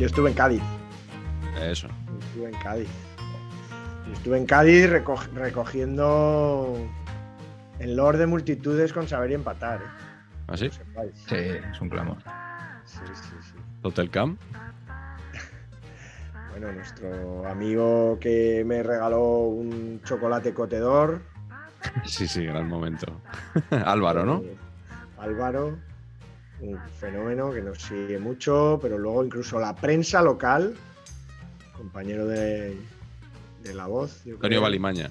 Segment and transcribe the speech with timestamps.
[0.00, 0.62] Yo estuve en Cádiz.
[1.62, 1.86] Eso.
[2.20, 2.88] Estuve en Cádiz.
[4.14, 6.74] Estuve en Cádiz reco- recogiendo
[7.78, 9.80] el Lord de multitudes con saber y empatar.
[9.82, 9.84] ¿eh?
[10.48, 10.70] ¿Así?
[10.70, 11.12] Que sepáis.
[11.28, 12.16] Sí, es un clamor.
[12.86, 13.54] Sí, sí, sí.
[13.82, 14.40] Hotel Camp.
[16.50, 21.20] Bueno, nuestro amigo que me regaló un chocolate cotedor.
[22.04, 23.06] Sí, sí, gran momento.
[23.86, 24.38] Álvaro, ¿no?
[24.40, 24.56] eh,
[25.18, 25.78] Álvaro,
[26.60, 30.74] un fenómeno que nos sigue mucho, pero luego incluso la prensa local,
[31.76, 32.76] compañero de,
[33.62, 34.22] de La Voz.
[34.26, 34.60] Antonio.
[34.60, 35.10] Balimaña,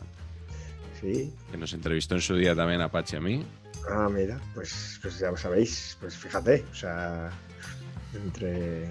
[0.99, 3.45] Sí, que nos entrevistó en su día también a Pachi y a mí.
[3.89, 7.29] Ah, mira, pues, pues ya lo sabéis, pues fíjate, o sea,
[8.13, 8.89] entre,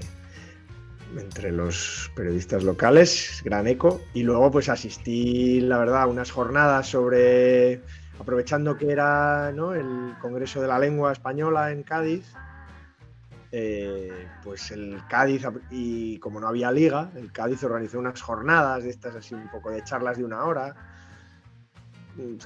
[1.16, 6.88] entre los periodistas locales, gran eco, y luego pues asistí, la verdad, a unas jornadas
[6.88, 7.82] sobre,
[8.18, 9.74] aprovechando que era ¿no?
[9.74, 12.24] el Congreso de la Lengua Española en Cádiz,
[13.52, 18.90] eh, pues el Cádiz, y como no había liga, el Cádiz organizó unas jornadas de
[18.90, 20.74] estas así, un poco de charlas de una hora,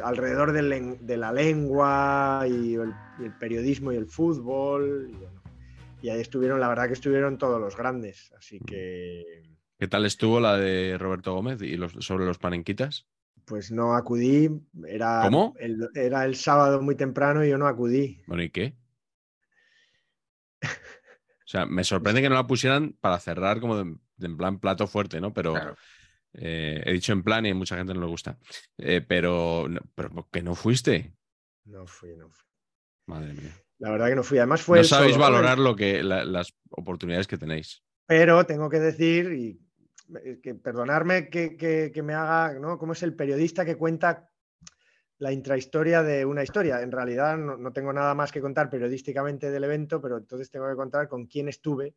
[0.05, 5.09] alrededor del len- de la lengua y el, y el periodismo y el fútbol.
[5.11, 5.41] Y, bueno,
[6.03, 8.33] y ahí estuvieron, la verdad que estuvieron todos los grandes.
[8.37, 9.43] Así que,
[9.79, 13.07] ¿Qué tal estuvo la de Roberto Gómez y los, sobre los panenquitas?
[13.45, 14.49] pues no acudí.
[14.87, 15.55] Era ¿Cómo?
[15.59, 18.23] El, era el sábado muy temprano y yo no acudí.
[18.29, 18.75] Bueno, ¿y qué?
[20.63, 24.59] O sea, me sorprende que no la pusieran para cerrar como de, de en plan
[24.59, 25.35] plato fuerte, ¿no?
[25.35, 25.77] Pero Claro.
[26.35, 28.39] eh, he dicho en plan y a mucha gente no le gusta.
[28.79, 31.15] Eh, pero, pero que no fuiste.
[31.65, 32.47] No fui, no fui.
[33.07, 33.53] Madre mía.
[33.79, 34.39] La verdad que no fui.
[34.39, 35.33] Además fue no sabéis solo, ¿no?
[35.33, 37.83] valorar lo que, la- las oportunidades que tenéis.
[38.07, 39.61] Pero tengo que decir, y
[40.25, 42.79] eh, que perdonarme que, que- que me haga, ¿no?
[42.79, 44.31] ¿Cómo es el periodista que cuenta
[45.23, 46.83] la intrahistoria de una historia?
[46.83, 50.69] En realidad no, no tengo nada más que contar periodísticamente del evento, pero entonces tengo
[50.69, 51.95] que contar con quién estuve,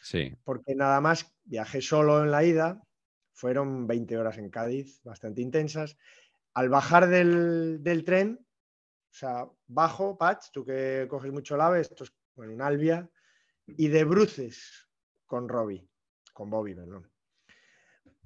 [0.00, 0.32] Sí.
[0.44, 2.80] porque nada más viajé solo en la ida,
[3.32, 5.98] fueron 20 horas en Cádiz, bastante intensas.
[6.54, 11.80] Al bajar del, del tren, o sea, bajo, Patch, tú que coges mucho el ave,
[11.80, 13.10] esto es bueno, un Albia,
[13.66, 14.88] y de bruces
[15.26, 15.88] con Robbie,
[16.32, 17.10] con Bobby, perdón,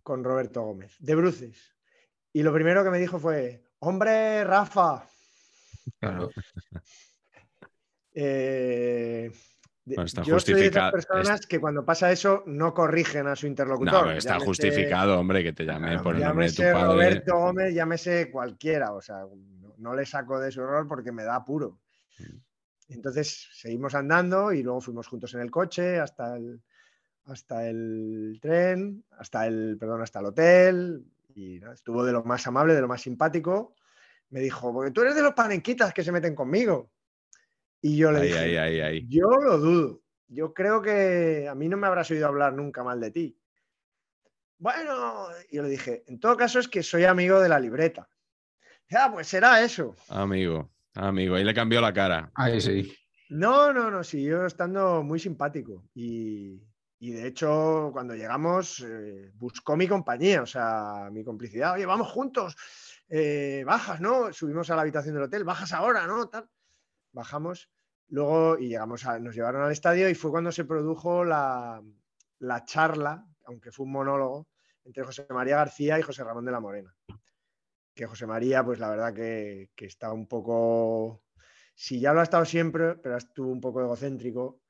[0.03, 1.75] con Roberto Gómez, de bruces.
[2.31, 5.07] Y lo primero que me dijo fue, hombre, Rafa,
[6.01, 6.31] Claro.
[8.15, 9.31] eh,
[9.85, 13.47] Bueno, está yo soy de esas personas que cuando pasa eso no corrigen a su
[13.47, 14.07] interlocutor.
[14.07, 16.85] No, está Llámese- justificado, hombre, que te llame Claro, por el nombre de tu padre.
[16.85, 19.21] Roberto Gómez, llámese cualquiera, o sea,
[19.61, 21.81] no, no le saco de su error porque me da apuro.
[22.19, 22.37] Mm.
[22.95, 26.61] Entonces seguimos andando y luego fuimos juntos en el coche hasta el,
[27.27, 32.47] hasta el tren, hasta el, perdón, hasta el hotel y nada, estuvo de lo más
[32.47, 33.75] amable, de lo más simpático.
[34.31, 36.91] Me dijo, porque tú eres de los panenquitas que se meten conmigo.
[37.81, 39.07] Y yo le Ahí, dije, ahí, ahí, ahí.
[39.09, 40.03] yo lo dudo.
[40.29, 43.39] Yo creo que a mí no me habrás oído hablar nunca mal de ti.
[44.59, 48.09] Bueno, yo le dije, en todo caso es que soy amigo de la libreta.
[48.93, 49.95] Ah, pues será eso.
[50.09, 51.35] Amigo, amigo.
[51.35, 52.31] Ahí le cambió la cara.
[52.35, 52.97] Ahí sí.
[53.29, 55.85] No, no, no, siguió estando muy simpático.
[55.95, 56.63] Y,
[57.05, 61.75] y de hecho, cuando llegamos, eh, buscó mi compañía, o sea, mi complicidad.
[61.75, 62.57] Oye, vamos juntos.
[63.11, 64.33] eh, bajas, ¿no?
[64.33, 66.31] Subimos a la habitación del hotel, bajas ahora, ¿no?
[66.31, 66.49] Tal.
[67.13, 67.71] Bajamos.
[68.09, 71.83] Luego, y llegamos a, nos llevaron al estadio y fue cuando se produjo la,
[72.39, 74.49] la charla, aunque fue un monólogo,
[74.85, 76.97] entre José María García y José Ramón de la Morena.
[77.95, 81.23] Que José María, pues la verdad que, que está un poco,
[81.75, 84.64] si ya lo ha estado siempre, pero estuvo un poco egocéntrico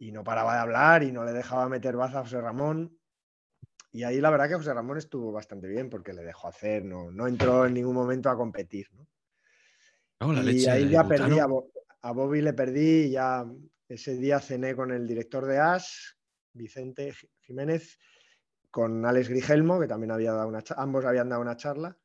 [0.00, 2.98] y no paraba de hablar y no le dejaba meter baza a José Ramón.
[3.92, 7.10] Y ahí la verdad que José Ramón estuvo bastante bien porque le dejó hacer, no,
[7.10, 8.86] no entró en ningún momento a competir.
[8.94, 9.06] ¿no?
[10.20, 11.70] Oh, la y leche ahí ya perdí, a, Bo-
[12.00, 13.44] a Bobby le perdí y ya
[13.88, 16.16] ese día cené con el director de AS,
[16.54, 17.98] Vicente Ji- Jiménez,
[18.70, 21.98] con Alex Grigelmo, que también había dado una ambos habían dado una charla,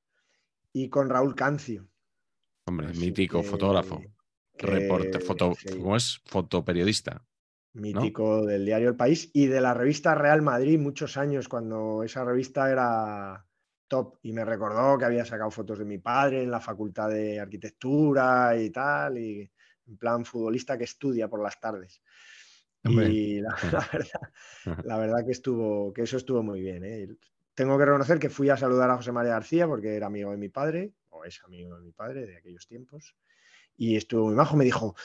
[0.73, 1.87] y con Raúl Cancio.
[2.65, 4.01] Hombre, Así mítico que- fotógrafo.
[4.57, 6.19] que- Reporte, foto, sí, ¿Cómo es?
[6.25, 7.23] Fotoperiodista.
[7.75, 12.23] Mítico del diario El País y de la revista Real Madrid muchos años cuando esa
[12.23, 13.45] revista era
[13.87, 17.39] top y me recordó que había sacado fotos de mi padre en la facultad de
[17.39, 19.51] arquitectura y tal y
[19.87, 22.01] en plan futbolista que estudia por las tardes.
[22.83, 23.09] Hombre.
[23.09, 24.21] Y la, la verdad,
[24.83, 26.83] la verdad que estuvo que eso estuvo muy bien.
[26.83, 27.07] ¿eh?
[27.53, 30.37] Tengo que reconocer que fui a saludar a José María García porque era amigo de
[30.37, 33.15] mi padre o es amigo de mi padre de aquellos tiempos
[33.77, 34.55] y estuvo muy majo.
[34.55, 34.95] Me dijo,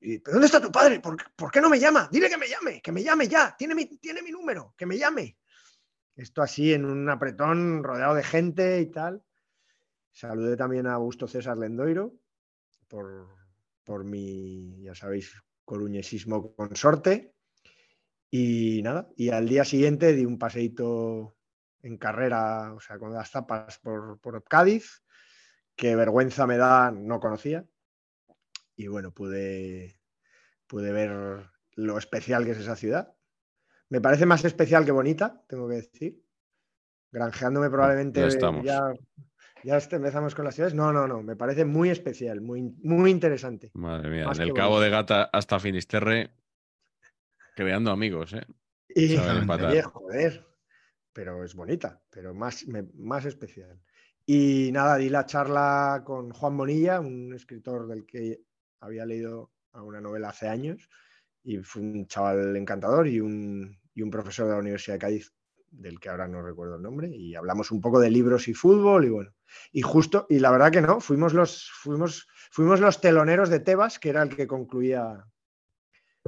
[0.00, 1.00] y, ¿pero dónde está tu padre?
[1.00, 2.08] ¿Por, qué- no me llama?
[2.10, 3.54] Dile que me llame, que me llame ya.
[3.56, 5.38] Tiene mi, número, que me llame.
[6.16, 9.22] Esto así en un apretón rodeado de gente y tal.
[10.12, 12.14] Saludé también a Augusto César Lendoiro
[12.88, 13.28] por,
[13.84, 17.34] por mi, ya sabéis, coruñesismo consorte.
[18.30, 21.36] Y nada, y al día siguiente di un paseíto
[21.82, 25.02] en carrera, o sea, con las zapas por, por Cádiz,
[25.74, 27.64] que vergüenza me da, no conocía.
[28.80, 30.00] Y bueno, pude,
[30.66, 31.10] pude ver
[31.74, 33.14] lo especial que es esa ciudad.
[33.90, 36.24] Me parece más especial que bonita, tengo que decir.
[37.12, 38.64] Granjeándome probablemente ya estamos.
[38.64, 38.80] ya,
[39.64, 40.72] ya empezamos con las ciudades.
[40.74, 43.70] No, no, no, me parece muy especial, muy, muy interesante.
[43.74, 44.84] Madre mía, Más del Cabo bonito.
[44.84, 46.30] de Gata hasta Finisterre,
[47.54, 48.46] creando amigos, ¿eh?
[48.94, 49.14] Y
[49.82, 50.46] joder,
[51.12, 53.78] pero es bonita, pero más, me- más especial.
[54.24, 58.40] Y nada, di la charla con Juan Bonilla, un escritor del que
[58.80, 60.88] había leído alguna novela hace años,
[61.42, 65.32] y fue un chaval encantador y un, y un profesor de la Universidad de Cádiz,
[65.70, 69.04] del que ahora no recuerdo el nombre, y hablamos un poco de libros y fútbol,
[69.04, 69.30] y bueno,
[69.72, 73.98] y justo, y la verdad que no, fuimos los, fuimos, fuimos los teloneros de Tebas,
[73.98, 75.24] que era el que concluía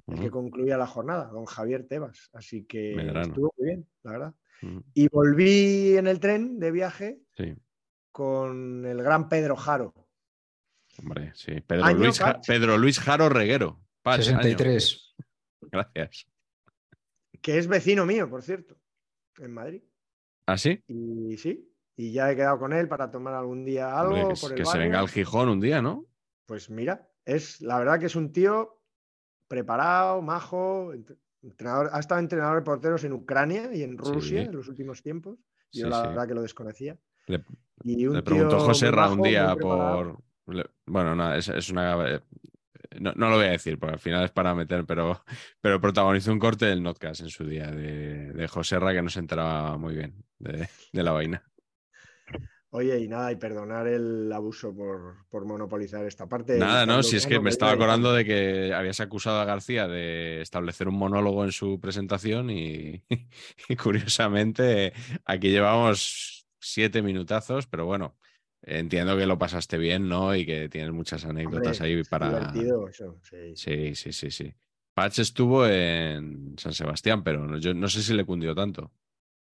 [0.07, 2.31] el que concluía la jornada, don Javier Tebas.
[2.33, 3.29] Así que Medrano.
[3.29, 4.35] estuvo muy bien, la verdad.
[4.95, 7.55] Y volví en el tren de viaje Sí,
[8.13, 9.93] con el gran Pedro Jaro.
[10.99, 11.61] Hombre, sí.
[11.61, 12.47] Pedro, Año, Luis, Ja- Patch.
[12.47, 13.81] Pedro Luis Jaro Reguero.
[14.03, 14.43] Patch, año.
[14.43, 15.15] 63.
[15.71, 16.27] Gracias.
[17.41, 18.77] que es vecino mío, por cierto,
[19.39, 19.83] en Madrid.
[20.47, 20.83] ¿Ah, sí?
[20.87, 24.41] Y sí, y ya he quedado con él para tomar algún día algo Hombre, que
[24.41, 26.07] por que el se venga al Gijón un día, ¿no?
[26.47, 28.81] Pues mira, es la verdad que es un tío
[29.49, 34.47] preparado, majo, ent- entrenador, ha estado entrenador de porteros en Ucrania y en Rusia Sí.
[34.49, 35.39] en los últimos tiempos.
[35.71, 36.09] Sí, Yo la sí.
[36.09, 36.97] verdad que lo desconocía.
[37.27, 37.43] Le,
[37.85, 40.19] Y un le preguntó tío José Ra un día por.
[40.87, 42.09] Bueno, no, es, es una.
[42.09, 42.21] eh,
[43.01, 45.25] No, no lo voy a decir, porque al final es para meter, pero,
[45.61, 49.11] pero protagonizó un corte del Notcast en su día de, de José Ra que no
[49.11, 51.45] se enteraba muy bien de, de la vaina.
[52.71, 56.55] Oye, y nada, y perdonar el abuso por, por monopolizar esta parte.
[56.55, 60.43] Nada, no, si es que me estaba acordando de que habías acusado a García de
[60.43, 63.05] establecer un monólogo en su presentación y,
[63.69, 64.93] y curiosamente
[65.25, 68.19] aquí llevamos siete minutazos, pero bueno,
[68.63, 70.35] entiendo que lo pasaste bien, ¿no?
[70.35, 72.53] Y que tienes muchas anécdotas Hombre, ahí para...
[72.89, 73.57] eso, sí.
[73.57, 74.55] Sí, sí, sí, sí.
[74.95, 78.93] Patch estuvo en San Sebastián, pero no- yo no sé si le cundió tanto.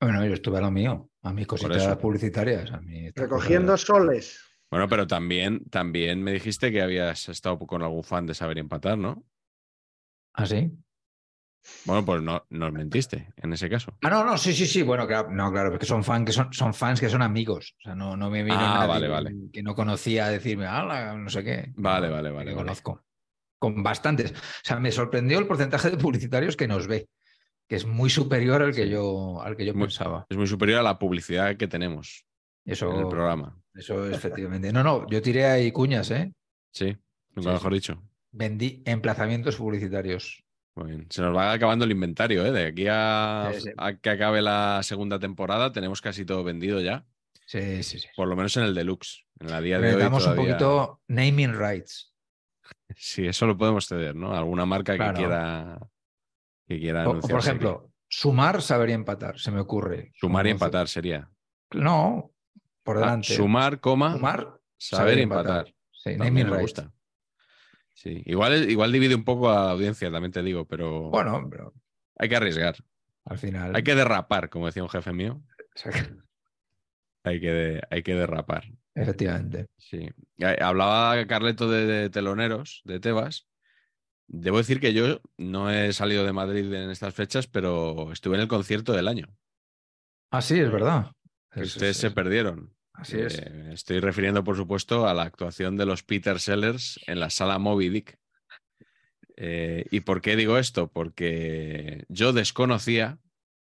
[0.00, 2.70] Bueno, yo estuve a lo mío, a mis cositas publicitarias.
[2.72, 4.41] A mí estas Recogiendo soles.
[4.70, 8.98] Bueno, pero también, también me dijiste que habías estado con algún fan de saber empatar,
[8.98, 9.24] ¿no?
[10.34, 10.70] ¿Ah, sí?
[11.84, 13.93] Bueno, pues no nos mentiste en ese caso.
[14.03, 14.82] Ah, no, no, sí, sí, sí.
[14.82, 17.75] Bueno, claro, no, claro, porque son, fan, que son, son fans que son amigos.
[17.79, 19.34] O sea, no, no me vino Ah, nadie vale, vale.
[19.53, 21.72] que no conocía a decirme, ah, no sé qué.
[21.77, 22.55] Vale, No, vale, que vale, le vale.
[22.56, 23.03] conozco.
[23.58, 24.32] Con bastantes.
[24.32, 27.08] O sea, me sorprendió el porcentaje de publicitarios que nos ve,
[27.67, 28.91] que es muy superior al que Sí.
[28.91, 30.27] yo, al que yo Muy- pensaba.
[30.29, 32.25] Es muy superior a la publicidad que tenemos
[32.65, 33.58] Eso, en el programa.
[33.75, 34.72] eso es efectivamente.
[34.72, 36.32] No, no, yo tiré ahí cuñas, ¿eh?
[36.72, 36.96] Sí,
[37.34, 37.75] nunca Sí, mejor sí.
[37.77, 38.03] dicho.
[38.31, 40.44] Vendí emplazamientos publicitarios.
[40.87, 41.06] Bien.
[41.11, 42.53] Se nos va acabando el inventario, ¿eh?
[42.53, 43.70] De aquí a, Sí, sí.
[43.77, 47.05] a que acabe la segunda temporada tenemos casi todo vendido ya.
[47.47, 48.08] Sí, sí, sí.
[48.17, 49.25] Por lo menos en el deluxe.
[49.41, 52.13] En la día de hoy Necesitamos un poquito naming rights.
[52.97, 54.35] Sí, eso lo podemos ceder, ¿no?
[54.37, 55.15] Alguna marca Claro.
[55.15, 55.79] que quiera
[56.67, 57.39] que quiera O- por aquí.
[57.39, 60.13] ejemplo, sumar, saber y empatar, se me ocurre.
[60.20, 61.31] sumar y empatar sería.
[61.73, 62.31] No,
[62.82, 63.35] por Ah, delante.
[63.35, 65.75] sumar, coma, Sumar, saber y empatar.
[65.93, 66.61] Sí, naming me rights.
[66.61, 66.93] gusta.
[68.00, 71.74] Sí, igual, igual divide un poco a la audiencia, también te digo, pero Bueno, pero
[72.17, 72.76] hay que arriesgar.
[73.24, 73.74] al final.
[73.74, 75.43] Hay que derrapar, como decía un jefe mío.
[77.24, 78.64] Hay que, de- hay que derrapar.
[78.94, 79.67] Efectivamente.
[79.76, 80.08] Sí.
[80.38, 83.46] Eh, Hablaba Carleto de, de teloneros, de Tebas,
[84.31, 88.43] Debo decir que yo no he salido de Madrid en estas fechas, pero estuve en
[88.43, 89.26] el concierto del año.
[90.31, 91.12] Ah, sí, es verdad.
[91.50, 92.74] Que Es- ustedes es- se es- perdieron.
[92.98, 93.38] Así es.
[93.38, 97.58] Eh, estoy refiriendo, por supuesto, a la actuación de los Peter Sellers en la sala
[97.58, 98.19] Moby Dick.
[99.36, 100.90] Eh, ¿Y por qué digo esto?
[100.90, 103.19] Porque yo desconocía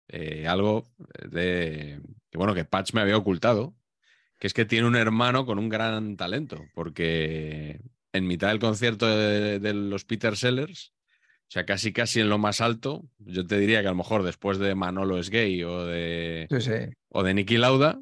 [0.07, 0.87] eh, algo
[1.29, 3.75] de que, bueno, que Patch me había ocultado,
[4.39, 7.81] que es que tiene un hermano con un gran talento, porque
[8.13, 10.93] en mitad del concierto de, de los Peter Sellers,
[11.49, 14.23] o sea, casi casi en lo más alto, yo te diría que a lo mejor
[14.23, 16.93] después de Manolo es gay o de Sí, sí.
[17.09, 17.99] o de Nicky Lauda,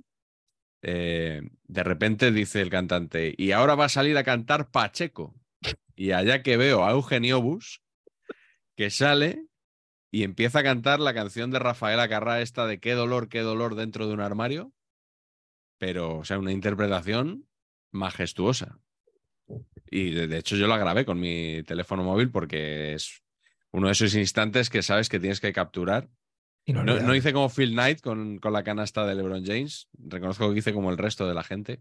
[0.81, 5.35] eh, de repente dice el cantante, y ahora va a salir a cantar Pacheco.
[5.95, 7.81] Y allá que veo a Eugenio Bus,
[8.75, 9.47] que sale
[10.11, 13.75] y empieza a cantar la canción de Rafaela Carrá, esta de qué dolor, qué dolor
[13.75, 14.71] dentro de un armario,
[15.79, 17.47] pero, o sea, una interpretación
[17.91, 18.79] majestuosa.
[19.89, 23.23] Y de, de hecho yo la grabé con mi teléfono móvil porque es
[23.71, 26.09] uno de esos instantes que sabes que tienes que capturar
[26.73, 29.87] no, hice como Phil Knight con, con la canasta de LeBron James.
[29.97, 31.79] Reconozco que hice como el resto de la gente.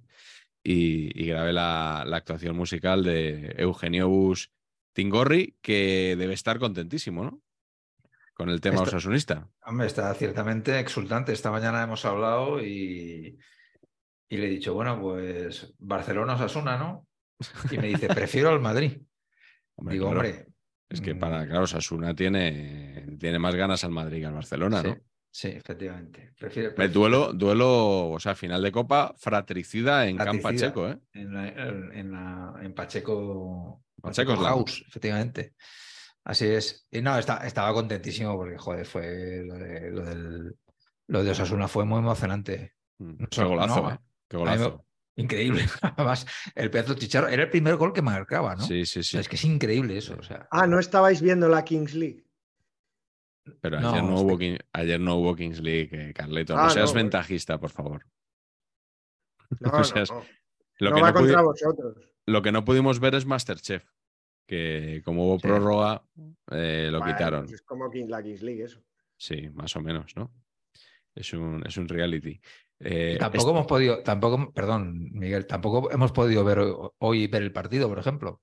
[0.63, 4.51] Y, y grabé la, la actuación musical de Eugenio Bus
[4.93, 7.41] Tingorri, que debe estar contentísimo, ¿no?
[8.35, 9.49] Con el tema Está- osasunista.
[9.65, 11.33] Hombre, está ciertamente exultante.
[11.33, 13.39] Esta mañana hemos hablado y,
[14.29, 17.07] y le he dicho, bueno, pues Barcelona Osasuna, ¿no?
[17.71, 18.99] Y me dice, prefiero al Madrid.
[19.77, 20.47] Hombre, Digo, claro, hombre.
[20.89, 24.83] Es que mm, para, claro, Osasuna tiene, tiene más ganas al Madrid que al Barcelona,
[24.83, 24.97] sí, ¿no?
[25.31, 26.33] sí, efectivamente.
[26.39, 30.41] Prefiero, El duelo, duelo, o sea, final de Copa, fratricida en Camp.
[30.43, 30.99] Pacheco, ¿eh?
[31.13, 33.83] En, la- en, la- en Pacheco.
[34.03, 35.55] House, efectivamente.
[36.23, 36.87] Así es.
[36.91, 40.57] Y no, está- estaba contentísimo porque, joder, fue lo de, lo del,
[41.09, 42.75] lo de Osasuna fue muy emocionante.
[42.99, 43.99] Mm, No Qué golazo, no, ¿eh?
[44.29, 44.86] Qué golazo.
[45.17, 45.65] Increíble.
[45.83, 48.63] Además, el pedazo de chicharro era el primer gol que marcaba, ¿no?
[48.63, 49.11] Sí, sí, O sí.
[49.13, 50.17] sea, es que es increíble eso.
[50.19, 52.25] O sea, Ah, no estabais viendo la Kings League.
[53.61, 56.55] Pero ayer no, hubo, King- ayer no hubo Kings League, eh, Carleto.
[56.55, 57.05] No Ah, seas no, bueno.
[57.05, 58.05] ventajista, por favor.
[59.61, 60.25] No, O sea, no, es- no.
[60.79, 61.97] Lo, No que va contra vosotros.
[62.27, 63.85] lo que no pudimos ver es Masterchef,
[64.47, 65.47] que como hubo Sí.
[65.49, 66.05] prórroga,
[66.51, 67.41] eh, lo Bueno, quitaron.
[67.45, 68.83] pues es como la Kings League, eso.
[69.17, 70.31] Sí, más o menos, ¿no?
[71.15, 72.39] Es un, es un reality.
[72.81, 76.61] Eh, tampoco hemos podido, tampoco, perdón, Miguel, tampoco hemos podido ver
[76.99, 78.43] hoy, ver el partido, por ejemplo.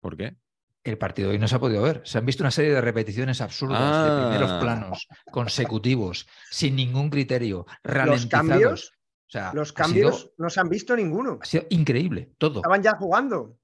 [0.00, 0.36] ¿Por qué?
[0.84, 2.02] El partido hoy no se ha podido ver.
[2.04, 4.58] Se han visto una serie de repeticiones absurdas de primeros Ah.
[4.60, 8.30] planos consecutivos, sin ningún criterio, Los ralentizados.
[8.30, 8.92] cambios,
[9.28, 11.38] O sea, los cambios sido- no se han visto ninguno.
[11.40, 12.56] ha sido increíble, todo.
[12.56, 13.56] Estaban ya jugando.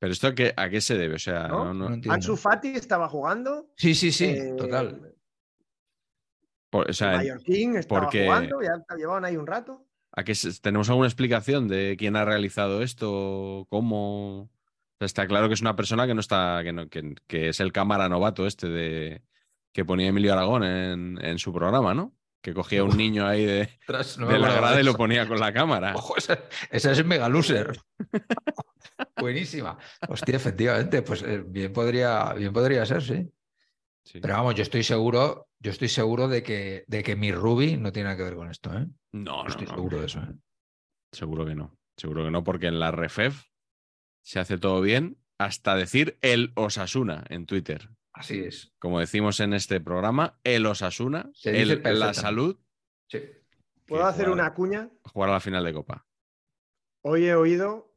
[0.00, 1.14] ¿Pero esto a qué, a qué se debe?
[1.14, 1.72] O sea, ¿No?
[1.72, 2.12] no- no-.
[2.12, 3.70] Ansu Fati estaba jugando.
[3.76, 5.14] Sí, sí, sí, eh, total.
[6.70, 9.84] Por- o sea, Mallorquín estaba porque- jugando, ya llevaban ahí un rato.
[10.12, 13.66] ¿a qué se- ¿tenemos alguna explicación de quién ha realizado esto?
[13.70, 14.40] ¿Cómo?
[14.42, 14.50] O
[14.98, 17.60] sea, está claro que es una persona que no está, que, no- que- que es
[17.60, 19.22] el cámara novato este de
[19.72, 22.14] que ponía Emilio Aragón en, en su programa, ¿no?
[22.40, 23.68] Que cogía un niño ahí de,
[24.18, 25.92] no de la grada y lo ponía con la cámara.
[25.94, 26.38] Ojo, esa,
[26.70, 27.78] esa es mega loser.
[29.16, 29.78] Buenísima.
[30.08, 33.30] Hostia, efectivamente, pues eh, bien podría, bien podría ser, sí.
[34.04, 34.20] Sí.
[34.20, 37.92] Pero vamos, yo estoy seguro, yo estoy seguro de que, de que mi Ruby no
[37.92, 38.86] tiene nada que ver con esto, ¿eh?
[39.12, 39.74] No, no, estoy no.
[39.74, 40.34] seguro de eso, ¿eh?
[41.12, 41.76] Seguro que no.
[41.96, 43.44] Seguro que no, porque en la Refef
[44.22, 47.88] se hace todo bien hasta decir el Osasuna en Twitter.
[48.12, 48.72] Así es.
[48.78, 52.58] Como decimos en este programa, el Osasuna, Se dice el- la salud,
[53.08, 53.22] Sí.
[53.86, 54.90] ¿Puedo hacer jugar- una cuña?
[55.04, 56.06] jugar a la final de Copa.
[57.02, 57.94] Hoy he oído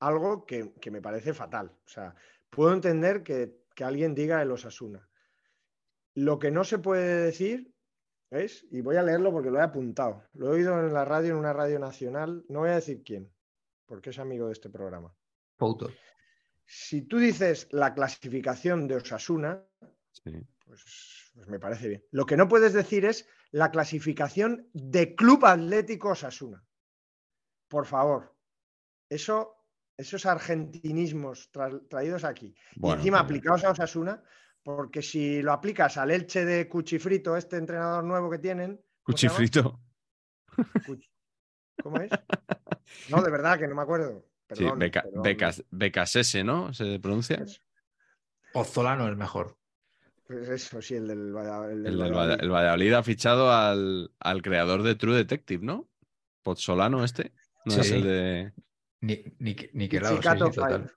[0.00, 1.72] algo que, que me parece fatal.
[1.86, 2.14] O sea,
[2.50, 5.08] puedo entender que, que alguien diga el Osasuna.
[6.14, 7.74] Lo que no se puede decir
[8.30, 11.32] es, y voy a leerlo porque lo he apuntado, lo he oído en la radio,
[11.32, 13.32] en una radio nacional, no voy a decir quién,
[13.86, 15.14] porque es amigo de este programa.
[16.66, 19.64] Si tú dices la clasificación de Osasuna,
[20.12, 20.32] Sí.
[20.66, 22.04] pues, pues me parece bien.
[22.10, 26.64] Lo que no puedes decir es la clasificación de Club Atlético Osasuna.
[27.68, 28.34] Por favor.
[29.08, 29.54] Eso,
[29.96, 32.54] esos argentinismos tra- traídos aquí.
[32.76, 34.22] y encima pero- aplicados a Osasuna,
[34.62, 38.80] porque si lo aplicas al Elche de Cuchifrito, este entrenador nuevo que tienen.
[39.02, 39.80] Cuchifrito.
[40.86, 41.08] Cuch-
[41.82, 42.10] ¿Cómo es?
[43.08, 44.24] No, de verdad que no me acuerdo.
[44.52, 45.22] Sí, Perdón, Beca- perdón.
[45.24, 46.74] Becas- Becasese, ¿no?
[46.74, 47.36] ¿Se pronuncia?
[47.36, 47.62] Eso.
[48.52, 49.56] Ozzolano es mejor.
[50.26, 52.16] Pues eso, sí, el del, Valla- el del El, del Valladolid.
[52.32, 55.88] Valla- el Valladolid ha fichado al, al creador de True Detective, ¿no?
[56.42, 57.32] Pozzolano este.
[57.64, 57.80] No Sí.
[57.80, 58.52] es el de...
[59.00, 60.92] Ni, ni, ni que lado, sí, sí, total.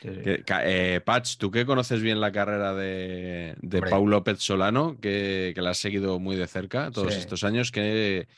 [0.00, 0.20] Sí, sí.
[0.22, 3.82] que- ca- eh, Patch, tú que conoces bien la carrera de, de.
[3.82, 7.20] Pau López Solano, que, que la has seguido muy de cerca todos Sí.
[7.20, 8.28] estos años, que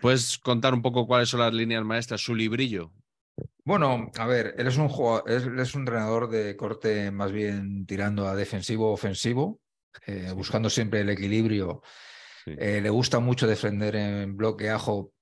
[0.00, 2.92] ¿puedes contar un poco cuáles son las líneas maestras, su librillo?
[3.64, 7.84] Bueno, a ver, él es un jugador, él es un entrenador de corte más bien
[7.84, 9.60] tirando a defensivo ofensivo,
[10.06, 11.82] eh, buscando siempre el equilibrio.
[12.46, 15.12] Eh, le gusta mucho defender en bloque ajo,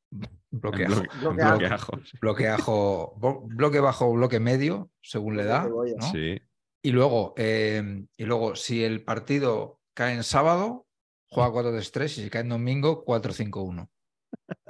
[0.51, 2.19] bloque En ajo, bloque- sí.
[3.81, 5.69] bajo, bloque medio, según le da.
[6.13, 6.41] Sí,
[6.83, 10.87] Y luego, eh, y luego, si el partido cae en sábado,
[11.29, 13.89] juega 4-3-3 y si cae en domingo, 4-5-1.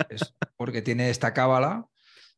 [0.08, 1.86] Es porque tiene esta cábala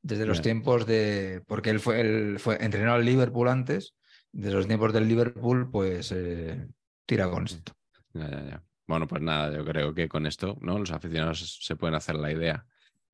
[0.02, 1.42] desde los tiempos de.
[1.46, 3.94] Porque él fue, él fue entrenó al Liverpool antes,
[4.32, 6.68] desde los tiempos del Liverpool, pues eh,
[7.06, 7.72] tira con esto.
[8.14, 8.62] ya, ya, ya.
[8.88, 10.78] Bueno, pues nada, yo creo que con esto, ¿no?
[10.78, 12.64] Los aficionados se pueden hacer la idea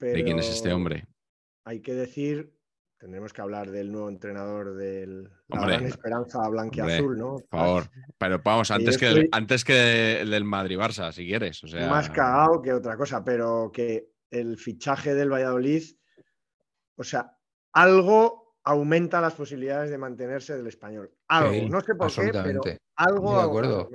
[0.08, 1.06] de quién es este hombre.
[1.64, 2.52] Hay que decir,
[2.98, 7.36] tendremos que hablar del nuevo entrenador del la gran esperanza blanquiazul, ¿no?
[7.36, 7.84] Por favor.
[8.18, 11.62] Pero vamos, antes que, estoy- antes que el del Madrid-Barça, si quieres.
[11.64, 15.82] O sea, Más cagado que otra cosa, pero que el fichaje del Valladolid,
[16.96, 17.36] o sea,
[17.72, 21.10] algo aumenta las posibilidades de mantenerse del español.
[21.28, 22.60] Algo, Sí, no sé por qué, pero
[22.96, 23.36] algo.
[23.38, 23.90] De acuerdo.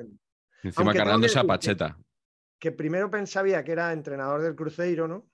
[0.63, 1.97] encima cargándose a decir que- Pacheta.
[2.59, 5.25] que primero pensaba que era entrenador del Cruzeiro, ¿no?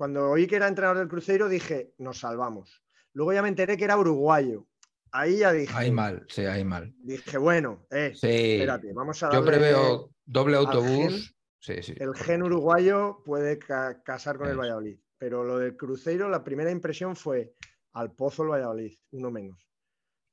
[0.00, 2.82] Cuando oí que era entrenador del Cruzeiro dije, nos salvamos.
[3.12, 4.66] Luego ya me enteré que era uruguayo.
[5.12, 6.94] Ahí ya dije, Hay mal, sí, hay mal.
[7.02, 8.52] dije, bueno, eh, Sí.
[8.54, 11.36] espérate, vamos a Yo preveo doble gen- autobús.
[11.58, 11.92] Sí, sí.
[11.98, 14.56] el gen uruguayo puede ca- casar con el.
[14.56, 14.98] Valladolid.
[15.18, 17.52] Pero lo del Cruzeiro, la primera impresión fue
[17.92, 19.68] al pozo el Valladolid, uno menos.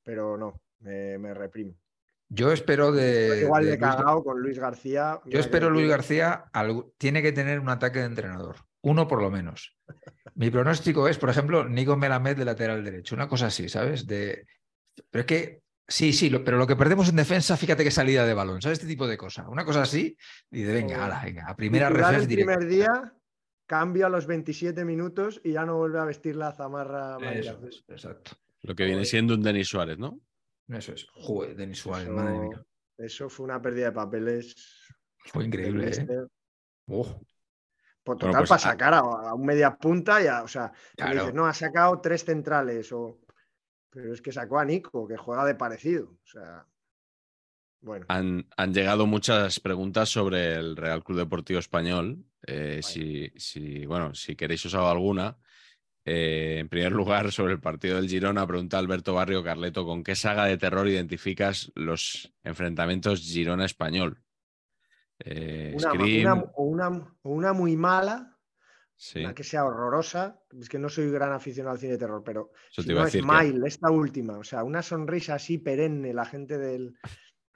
[0.02, 1.74] Pero no, me, me reprimo.
[2.30, 3.42] Yo espero de.
[3.42, 5.20] Igual de de Luis- con Luis García.
[5.26, 6.46] Yo que espero me Luis García
[6.96, 8.56] tiene que tener un ataque de entrenador,
[8.88, 9.76] uno por lo menos.
[10.34, 14.06] Mi pronóstico es, por ejemplo, Nico Melamed de lateral derecho, una cosa así, ¿sabes?
[14.06, 14.46] De...
[15.10, 18.24] Pero es que sí, sí, lo- pero lo que perdemos en defensa, fíjate qué salida
[18.26, 18.78] de balón, ¿sabes?
[18.78, 19.46] Este tipo de cosas.
[19.48, 20.16] Una cosa así,
[20.50, 22.52] y de venga, O ala, venga, a primera reflex el directa.
[22.56, 23.14] primer día,
[23.66, 28.32] cambia a los 27 minutos y ya no vuelve a vestir la zamarra Eso exacto.
[28.62, 30.18] Lo que viene siendo un Denis Suárez, ¿no?
[30.68, 31.06] Eso es.
[31.12, 32.64] Joder, Denis Suárez, Eso- madre mía.
[32.98, 34.54] Eso fue una pérdida de papeles.
[35.26, 36.26] Fue increíble, ¿eh?
[38.08, 41.12] Por Bueno, total, pues, para sacar a, a un media punta, ya, o sea, Claro.
[41.12, 43.18] dices, no, ha sacado tres centrales, o...
[43.90, 46.06] pero es que sacó a Nico, que juega de parecido.
[46.24, 46.66] O sea,
[47.82, 52.24] bueno, Han, han llegado muchas preguntas sobre el Real Club Deportivo Español.
[52.46, 55.36] Eh, si, si, bueno, si queréis os hago alguna.
[56.06, 60.16] Eh, en primer lugar, sobre el partido del Girona, pregunta Alberto Barrio Carleto, ¿con qué
[60.16, 64.22] saga de terror identificas los enfrentamientos Girona-Español?
[65.24, 66.88] Eh, una, Scream, una- o, una,
[67.22, 68.36] o una muy mala,
[68.96, 70.40] sí, una que sea horrorosa.
[70.60, 73.20] Es que no soy gran aficionado al cine de terror, pero eso si te que-
[73.22, 76.96] Smile, esta última, o sea, una sonrisa así perenne, la gente del,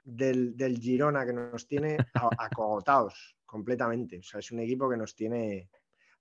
[0.03, 1.97] del, del Girona que nos tiene
[2.37, 4.19] acogotados completamente.
[4.19, 5.69] O sea, es un equipo que nos tiene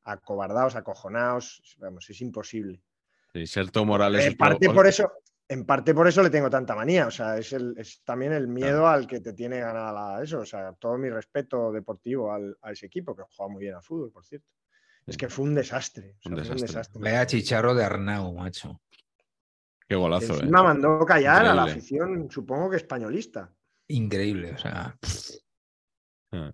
[0.04, 2.82] acobardados, acojonados, vamos, es imposible.
[3.32, 4.26] sí, Sergio Morales.
[4.26, 5.10] En os parte por eso,
[5.52, 7.06] en parte por eso le tengo tanta manía.
[7.06, 10.40] O sea, es, el, es también el miedo al que te tiene ganada eso.
[10.40, 13.82] O sea, todo mi respeto deportivo al- a ese equipo, que juega muy bien a
[13.82, 14.48] fútbol, por cierto.
[15.06, 16.16] Es que fue un desastre.
[16.18, 17.02] o sea, Un fue desastre.
[17.02, 18.80] vaya chicharro de Arnau, macho.
[19.88, 20.64] Qué golazo, Encima eh.
[20.64, 23.52] mandó callar a la afición, supongo que españolista.
[23.88, 24.96] Increíble, o sea.
[26.32, 26.52] Ah,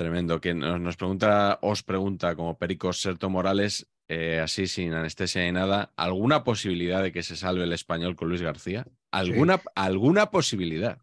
[0.00, 0.40] Tremendo.
[0.40, 5.52] Que nos, nos pregunta, os pregunta, como Perico Serto Morales, eh, así sin anestesia ni
[5.52, 8.86] nada, ¿alguna posibilidad de que se salve el español con Luis García?
[9.10, 10.96] ¿Alguna, ¿alguna posibilidad?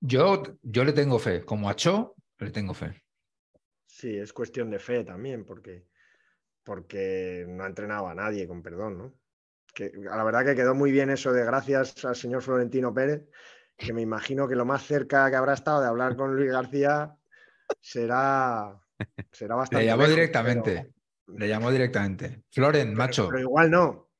[0.00, 3.02] Yo, yo le tengo fe, como a Cho, le tengo fe.
[3.86, 5.88] Sí, es cuestión de fe también, porque,
[6.62, 9.14] porque no ha entrenado a nadie, con perdón, ¿no?
[9.74, 13.28] Que, la verdad que quedó muy bien eso de gracias al señor Florentino Pérez,
[13.76, 17.18] que me imagino que lo más cerca que habrá estado de hablar con Luis García
[17.80, 18.78] será,
[19.32, 19.82] será bastante.
[19.84, 20.92] Le llamó lejos, directamente.
[21.26, 22.42] Le llamó directamente.
[22.50, 24.10] Floren, pero- macho, Pero igual no.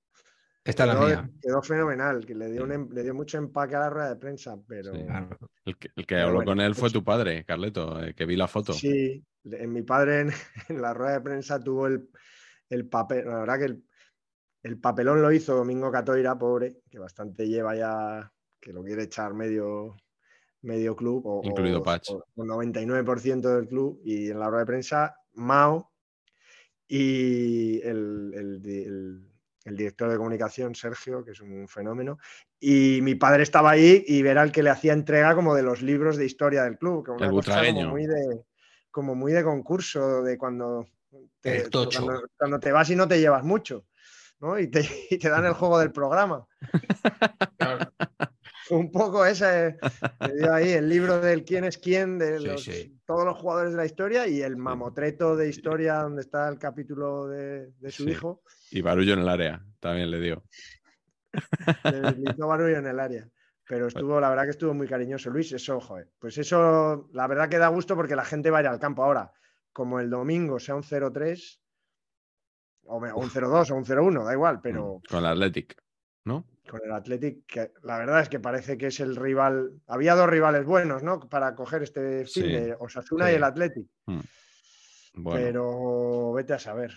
[0.64, 1.30] esta es la Quedó, mía.
[1.42, 4.16] quedó fenomenal, que le dio, un em- le dio mucho empaque a la rueda de
[4.16, 4.94] prensa, pero.
[4.94, 5.04] Sí.
[5.04, 5.38] Claro.
[5.64, 8.24] El que, el que Pero habló bueno, con él fue tu padre, Carleto, eh, que
[8.26, 8.72] vi la foto.
[8.72, 10.30] Sí, en mi padre en,
[10.68, 12.08] en la rueda de prensa tuvo el,
[12.70, 13.84] el papel, la verdad que el,
[14.62, 19.34] el papelón lo hizo Domingo Catoira, pobre, que bastante lleva ya, que lo quiere echar
[19.34, 19.94] medio,
[20.64, 22.10] medio club, o, Incluido Patch.
[22.10, 25.92] o- o 99% del club, y en la rueda de prensa Mao
[26.86, 29.30] y el, el di- el-
[29.64, 32.18] el director de comunicación, Sergio, que es un fenómeno,
[32.60, 35.80] y mi padre estaba ahí y era el que le hacía entrega como de los
[35.80, 38.44] libros de historia del club, que una El cosa como muy de
[38.90, 40.86] como muy de concurso, de cuando
[41.40, 43.86] te, cuando, cuando te vas y no te llevas mucho,
[44.38, 44.58] ¿no?
[44.58, 46.46] Y te, y te dan el juego del programa.
[47.58, 47.93] Fue
[48.70, 49.76] un poco ese,
[50.36, 52.98] dio ahí el libro del quién es quién, de los- sí.
[53.06, 57.26] todos los jugadores de la historia y el mamotreto de historia donde está el capítulo
[57.28, 58.10] de, de su Sí.
[58.10, 58.42] hijo.
[58.70, 60.44] Y barullo en el área, también le dio.
[61.84, 63.28] Le Barullo en el área.
[63.66, 65.30] Pero estuvo, la verdad que estuvo muy cariñoso.
[65.30, 66.10] Luis, eso, joder.
[66.18, 69.02] Pues eso, la verdad que da gusto porque la gente va a ir al campo.
[69.02, 69.32] Ahora,
[69.72, 71.60] como el domingo sea un 0-3,
[72.86, 75.76] o un 0-2 o un 0-1, da igual, pero Con el Athletic,
[76.26, 76.46] ¿no?
[76.68, 79.72] Con el Athletic, que la verdad es que parece que es el rival.
[79.86, 81.20] Había dos rivales buenos, ¿no?
[81.20, 82.52] Para coger este fin Sí.
[82.52, 83.32] de Osasuna Sí.
[83.32, 83.86] y el Athletic.
[84.06, 86.92] Bueno, Pero vete a saber.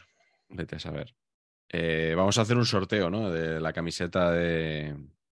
[0.50, 1.14] vete a saber.
[1.70, 3.30] Eh, vamos a hacer un sorteo, ¿no?
[3.30, 4.96] De la camiseta de,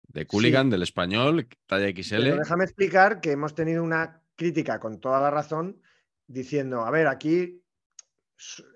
[0.09, 2.23] de Cooligan, del español, talla XL.
[2.23, 5.81] Pero déjame explicar que hemos tenido una crítica con toda la razón
[6.27, 7.63] diciendo, a ver, aquí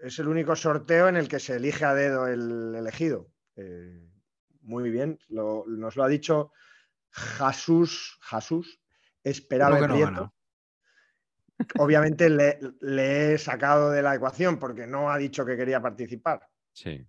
[0.02, 3.28] es el único sorteo en el que se elige a dedo el elegido.
[3.56, 4.08] Eh,
[4.62, 6.52] muy bien, lo- nos lo ha dicho
[7.10, 8.80] Jesús, Jesús,
[9.22, 10.34] esperaba el no.
[11.78, 16.48] Obviamente le, le he sacado de la ecuación porque no ha dicho que quería participar.
[16.72, 17.06] Sí.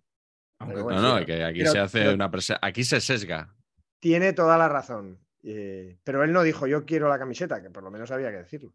[0.59, 3.55] Aunque No, no, que aquí pero- se hace pero- una prese- Aquí se sesga.
[3.99, 5.19] Tiene toda la razón.
[5.45, 8.37] eh, pero él no dijo yo quiero la camiseta, que por lo menos había que
[8.37, 8.73] decirlo.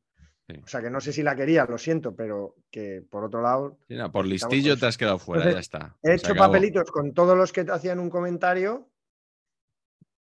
[0.50, 0.54] Sí.
[0.64, 3.78] O sea que no sé si la quería, lo siento, pero que por otro lado
[3.86, 5.96] Sí, no, por listillo te has quedado fuera, Entonces, ya está.
[6.02, 6.46] he hecho acabó.
[6.48, 8.88] papelitos con todos los que te hacían un comentario.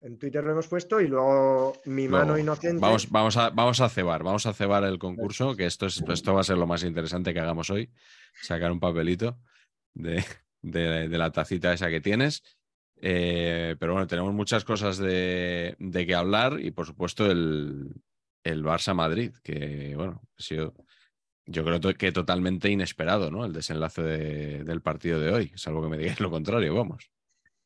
[0.01, 2.79] En Twitter lo hemos puesto y luego mi Luego, mano inocente.
[2.79, 6.33] Vamos, vamos, a, vamos a cebar, vamos a cebar el concurso, que esto, es, esto
[6.33, 7.91] va a ser lo más interesante que hagamos hoy.
[8.41, 9.39] Sacar un papelito
[9.93, 10.23] de,
[10.61, 12.43] de- de la tacita esa que tienes.
[12.97, 17.89] Eh, pero bueno, tenemos muchas cosas de, de que hablar y por supuesto el,
[18.45, 20.73] el Barça Madrid, que bueno, ha sido
[21.47, 23.45] yo creo que totalmente inesperado, ¿no?
[23.45, 27.12] El desenlace de- del partido de hoy, salvo que me digáis lo contrario, vamos.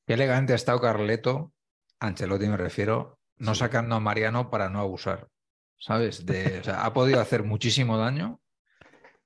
[0.06, 1.54] Qué elegante ha estado Carleto,
[2.00, 3.60] Ancelotti me refiero, no Sí.
[3.60, 5.30] sacando a Mariano para no abusar.
[5.78, 6.26] ¿Sabes?
[6.26, 8.42] De, o sea, ha podido hacer muchísimo daño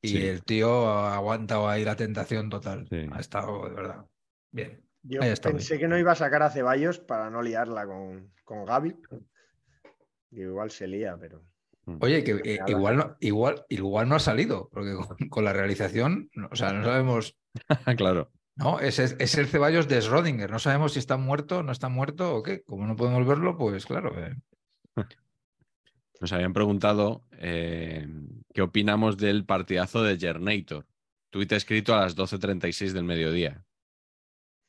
[0.03, 0.27] y Sí.
[0.27, 2.85] el tío ha aguantado ahí la tentación total.
[2.91, 3.07] Sí.
[3.11, 4.05] Ha estado, de verdad.
[4.51, 4.83] Bien.
[5.01, 8.31] Yo ahí está pensé que no iba a sacar a Ceballos para no liarla con,
[8.43, 8.95] con Gaby.
[10.35, 11.43] Igual se lía, pero.
[11.99, 16.29] Oye, que eh, igual, no, igual, igual no ha salido, porque con, con la realización,
[16.33, 17.37] no- o sea, no sabemos,
[17.97, 18.31] claro.
[18.55, 18.79] ¿no?
[18.79, 22.43] Es, es, el Ceballos de Schrödinger, no sabemos si está muerto, no está muerto o
[22.43, 22.63] qué.
[22.63, 24.13] Como no podemos verlo, pues claro.
[24.17, 24.35] eh,
[26.21, 28.07] Nos habían preguntado eh,
[28.53, 30.85] qué opinamos del partidazo de Gernator.
[31.29, 33.65] Tuit escrito a las 12.36 del mediodía.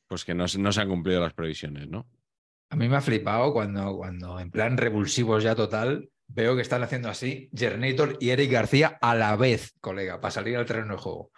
[0.07, 2.07] Pues que no, se- no se han cumplido las previsiones, ¿no?
[2.75, 6.83] A mí me ha flipado cuando, cuando en plan revulsivos ya total, veo que están
[6.83, 10.99] haciendo así Gernator y Eric García a la vez, colega, para salir al terreno de
[11.01, 11.31] juego.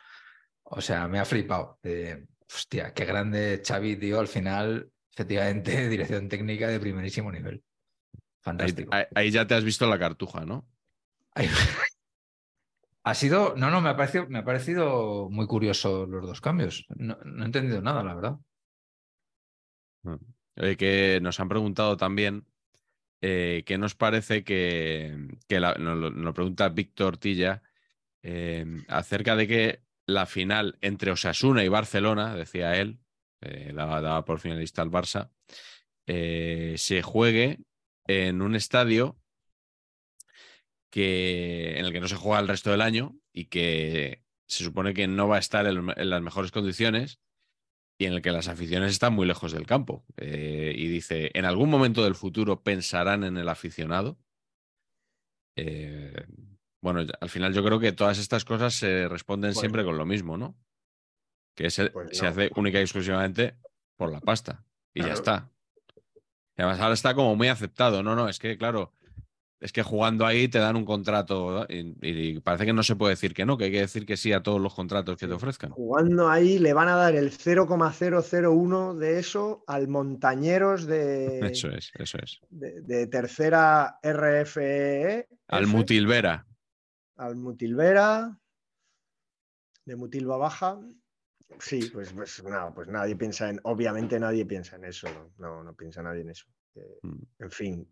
[0.64, 1.78] O sea, me ha flipado.
[1.84, 7.64] Eh, hostia, qué grande Xavi, tío, al final, efectivamente, dirección técnica de primerísimo nivel.
[8.42, 8.90] Fantástico.
[8.96, 10.66] ahí- ahí ya te has visto la cartuja, ¿no?
[13.04, 16.88] Ha sido, no, no, me ha parecido, me ha parecido muy curioso los dos cambios.
[16.90, 18.38] No, no he entendido nada, la verdad.
[20.78, 22.46] Que nos han preguntado también
[23.22, 25.16] eh, qué nos parece que,
[25.50, 27.62] la- nos, pregunta Víctor Tilla
[28.24, 33.00] eh, acerca de que la final entre Osasuna y Barcelona, decía él,
[33.42, 35.30] eh, daba, daba por finalista al Barça,
[36.08, 37.60] eh, se juegue
[38.08, 39.20] en un estadio
[40.90, 44.94] que, en el que no se juega el resto del año y que se supone
[44.94, 47.20] que no va a estar en las mejores condiciones
[47.98, 50.06] y en el que las aficiones están muy lejos del campo.
[50.18, 54.20] Eh, y dice, en algún momento del futuro pensarán en el aficionado.
[55.56, 56.14] Eh,
[56.82, 60.38] bueno, al final yo creo que todas estas cosas se responden siempre con lo mismo,
[60.38, 60.56] ¿no?
[61.56, 62.30] Que Pues se no.
[62.30, 63.58] hace única y exclusivamente
[63.96, 64.64] por la pasta.
[64.94, 65.50] Y ya está.
[66.56, 68.04] Y además ahora está como muy aceptado.
[68.04, 68.94] No, no, es que claro,
[69.60, 73.14] es que jugando ahí te dan un contrato y, y parece que no se puede
[73.14, 75.34] decir que no, que hay que decir que sí a todos los contratos que te
[75.34, 75.72] ofrezcan.
[75.72, 81.92] Jugando ahí le van a dar el 0,001 de eso al Montañeros de, Eso es,
[81.96, 82.40] eso es.
[82.50, 85.28] de, de tercera RFE.
[85.48, 86.46] Al F, Mutilvera.
[87.16, 88.38] al Mutilvera,
[89.86, 90.80] de Mutilva Baja.
[91.60, 95.64] Sí, pues, pues nada, pues nadie piensa en, obviamente nadie piensa en eso, no, no,
[95.64, 96.46] no piensa nadie en eso.
[96.76, 97.24] Eh, Mm.
[97.40, 97.88] en fin,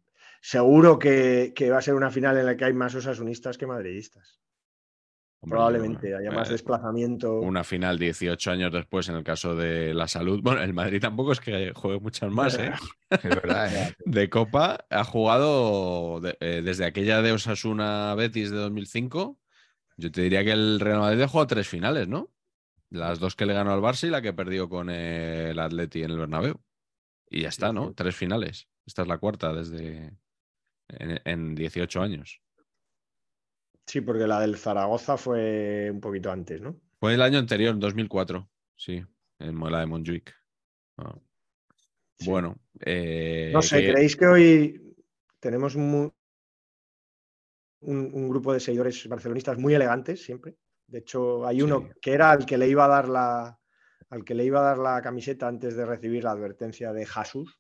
[0.48, 3.66] seguro que, que va a ser una final en la que hay más osasunistas que
[3.66, 4.40] madridistas.
[5.42, 7.40] Hombre, Probablemente haya eh, más desplazamiento.
[7.40, 10.42] Una final 18 años después en el caso de la salud.
[10.44, 12.72] Bueno, el Madrid tampoco es que juegue muchas más, ¿eh?
[13.10, 13.96] Es verdad, ¿eh?
[14.06, 19.40] De Copa ha jugado de- eh, desde aquella de Osasuna Betis de 2005.
[19.98, 22.32] Yo te diría que el Real Madrid ha jugado tres finales, ¿no?
[22.92, 26.12] Las dos que le ganó al Barça y la que perdió con el Atleti en
[26.12, 26.62] el Bernabéu.
[27.32, 27.94] Y ya está, ¿no?
[27.96, 28.68] Tres finales.
[28.86, 30.12] Esta es la cuarta desde
[30.90, 32.42] en, en 18 años.
[33.88, 36.76] Sí, porque la del Zaragoza fue un poquito antes, ¿no?
[37.00, 38.50] Fue el año anterior, en 2004.
[38.76, 39.04] Sí,
[39.40, 40.34] en la de Montjuic.
[40.98, 41.16] Ah.
[42.18, 42.30] Sí.
[42.30, 44.96] Bueno, eh, No sé, que- ¿creéis que hoy
[45.40, 46.12] tenemos un,
[47.82, 50.56] un grupo de seguidores barcelonistas muy elegantes siempre?
[50.88, 52.00] De hecho, hay uno Sí.
[52.02, 53.60] que era al que le iba a dar la
[54.10, 57.60] al que le iba a dar la camiseta antes de recibir la advertencia de Jesús,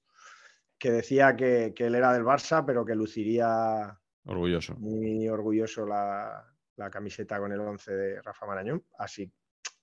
[0.78, 4.76] que decía que, que él era del Barça, pero que luciría orgulloso.
[4.76, 8.84] muy orgulloso la, la camiseta con el 11 de Rafa Marañón.
[9.00, 9.32] Así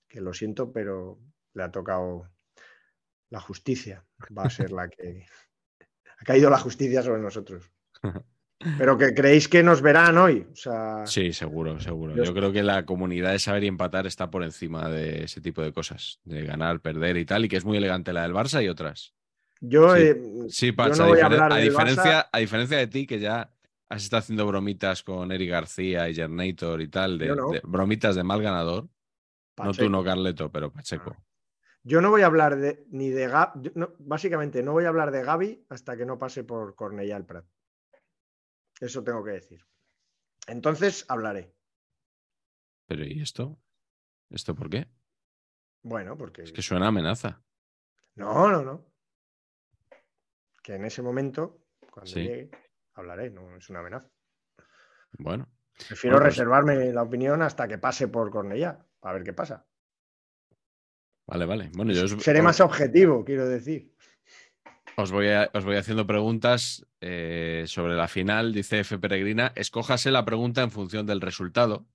[0.07, 1.19] que lo siento, pero
[1.53, 2.29] le ha tocado
[3.29, 4.05] la justicia.
[4.37, 5.25] Va a ser la que...
[6.19, 7.69] Ha caído la justicia sobre nosotros.
[8.77, 10.47] Pero que creéis que nos verán hoy.
[10.53, 12.15] O sea, Sí, seguro, seguro.
[12.15, 15.41] Yo- Yo creo que la comunidad de saber y empatar está por encima de ese
[15.41, 18.31] tipo de cosas, de ganar, perder y tal, y que es muy elegante la del
[18.31, 19.13] Barça y otras.
[19.65, 20.01] Yo, Sí.
[20.03, 22.29] eh, Sí, yo Pacha, no a, voy a diferen- hablar a del diferencia, Barça.
[22.31, 23.53] a diferencia de ti, que ya
[23.89, 27.49] has estado haciendo bromitas con Eric García y Gernator y tal, de, Yo no.
[27.51, 28.87] de- bromitas de mal ganador.
[29.57, 31.15] No tú, no Carleto, pero Pacheco.
[31.83, 35.21] Yo no voy a hablar de ni de Gaby, básicamente no voy a hablar de
[35.23, 37.45] Gaby hasta que no pase por Cornellá el Prat.
[38.79, 39.65] Eso tengo que decir.
[40.47, 41.53] Entonces hablaré.
[42.87, 43.59] Pero ¿y esto?
[44.29, 44.87] ¿Esto por qué?
[45.83, 46.43] Bueno, porque.
[46.43, 47.43] Es que suena amenaza.
[48.15, 48.85] No, no, no.
[50.63, 51.59] Que en ese momento,
[51.91, 52.21] cuando Sí.
[52.21, 52.49] llegue,
[52.95, 54.09] hablaré, no es una amenaza.
[55.19, 55.47] Bueno,
[55.87, 59.65] Prefiero Bueno, pues- reservarme la opinión hasta que pase por Cornellá, para ver qué pasa.
[61.27, 61.71] vale, vale.
[61.73, 63.91] Bueno, yo os, Seré más objetivo, quiero decir.
[64.97, 68.53] os voy, a- os voy haciendo preguntas eh, sobre la final.
[68.53, 68.99] Dice F.
[68.99, 71.87] Peregrina, escójase la pregunta en función del resultado.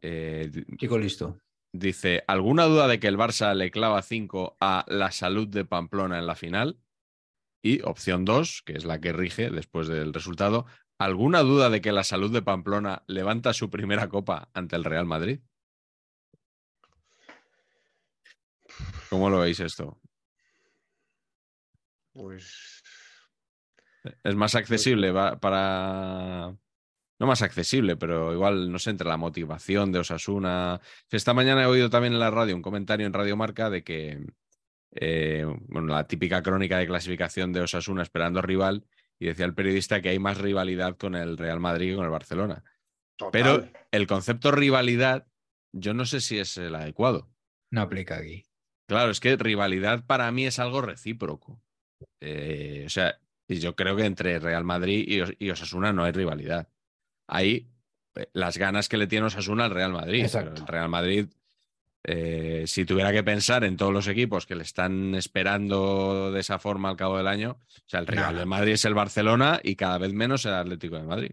[0.00, 1.38] Eh, Chico listo.
[1.72, 6.18] dice, ¿alguna duda de que el Barça le clava 5 a la salud de Pamplona
[6.18, 6.78] en la final?
[7.68, 10.64] Y opción 2, que es la que rige después del resultado,
[10.98, 15.04] ¿alguna duda de que la salud de Pamplona levanta su primera copa ante el Real
[15.04, 15.40] Madrid?
[19.10, 20.00] ¿Cómo lo veis esto?
[22.14, 22.82] Pues
[24.24, 26.56] Es más accesible va- para...
[27.20, 30.80] No más accesible, pero igual, no sé, entre la motivación de Osasuna.
[31.10, 34.24] Esta mañana he oído también en la radio un comentario en Radio Marca de que,
[34.92, 38.84] eh, bueno, la típica crónica de clasificación de Osasuna esperando rival,
[39.18, 42.10] y decía el periodista que hay más rivalidad con el Real Madrid que con el
[42.10, 42.62] Barcelona.
[43.16, 43.30] total.
[43.32, 45.26] Pero el concepto rivalidad,
[45.72, 47.28] yo no sé si es el adecuado.
[47.72, 48.44] No aplica aquí.
[48.88, 51.60] Claro, es que rivalidad para mí es algo recíproco.
[52.20, 56.04] Eh, o sea, y yo creo que entre Real Madrid y, Os- y Osasuna no
[56.04, 56.68] hay rivalidad.
[57.28, 57.68] Hay
[58.14, 60.24] eh, las ganas que le tiene Osasuna al Real Madrid.
[60.24, 60.62] Pero Exacto.
[60.62, 61.26] el Real Madrid,
[62.10, 66.58] eh, si tuviera que pensar en todos los equipos que le están esperando de esa
[66.58, 69.76] forma al cabo del año, o sea, el rival del Madrid es el Barcelona y
[69.76, 71.32] cada vez menos el Atlético de Madrid.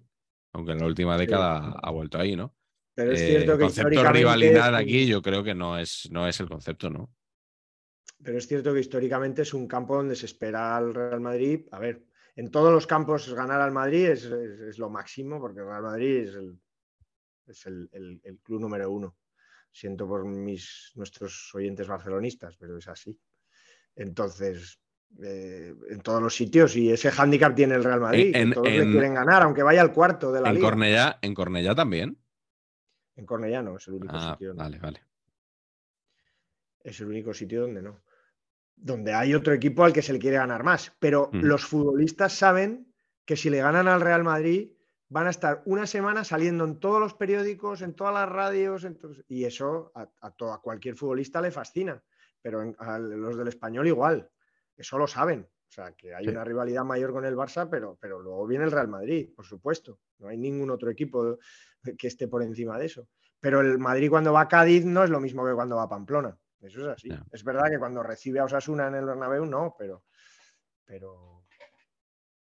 [0.54, 2.56] Aunque en la última década ha vuelto ahí, ¿no?
[2.94, 6.28] Pero es Eh, cierto el concepto de rivalidad aquí yo creo que no es, no
[6.28, 7.10] es el concepto, ¿no?
[8.24, 11.68] Pero es cierto que históricamente es un campo donde se espera al Real Madrid.
[11.72, 15.60] A ver, en todos los campos ganar al Madrid es, es- es lo máximo, porque
[15.60, 16.60] el Real Madrid es el,
[17.48, 19.16] es el, el- el club número uno.
[19.76, 23.20] Siento por mis, nuestros oyentes barcelonistas, pero es así.
[23.94, 24.80] Entonces,
[25.22, 28.70] eh, en todos los sitios, y ese hándicap tiene el Real Madrid, que En- todos
[28.70, 30.68] le en- quieren ganar, aunque vaya al cuarto de la En liga.
[30.70, 32.18] Cornellá, en Cornellá también.
[33.18, 34.48] En Cornellá no, es el único Ah, sitio.
[34.54, 35.04] donde- vale, vale.
[36.82, 38.00] es el único sitio donde no.
[38.78, 40.94] Donde hay otro equipo al que se le quiere ganar más.
[41.00, 41.40] Pero Mm.
[41.42, 42.94] los futbolistas saben
[43.26, 44.72] que si le ganan al Real Madrid
[45.16, 48.86] van a estar una semana saliendo en todos los periódicos, en todas las radios,
[49.30, 52.04] y eso a, a to- a cualquier futbolista le fascina.
[52.42, 54.30] Pero en- a los del español igual.
[54.76, 55.48] Eso lo saben.
[55.70, 56.30] O sea, que hay Sí.
[56.32, 60.00] una rivalidad mayor con el Barça, pero, pero luego viene el Real Madrid, por supuesto.
[60.20, 61.38] No hay ningún otro equipo
[61.98, 63.08] que esté por encima de eso.
[63.40, 65.90] Pero el Madrid cuando va a Cádiz no es lo mismo que cuando va a
[65.90, 66.38] Pamplona.
[66.60, 67.10] Eso es así.
[67.32, 70.04] Es verdad que cuando recibe a Osasuna en el Bernabéu no, pero,
[70.84, 71.46] pero,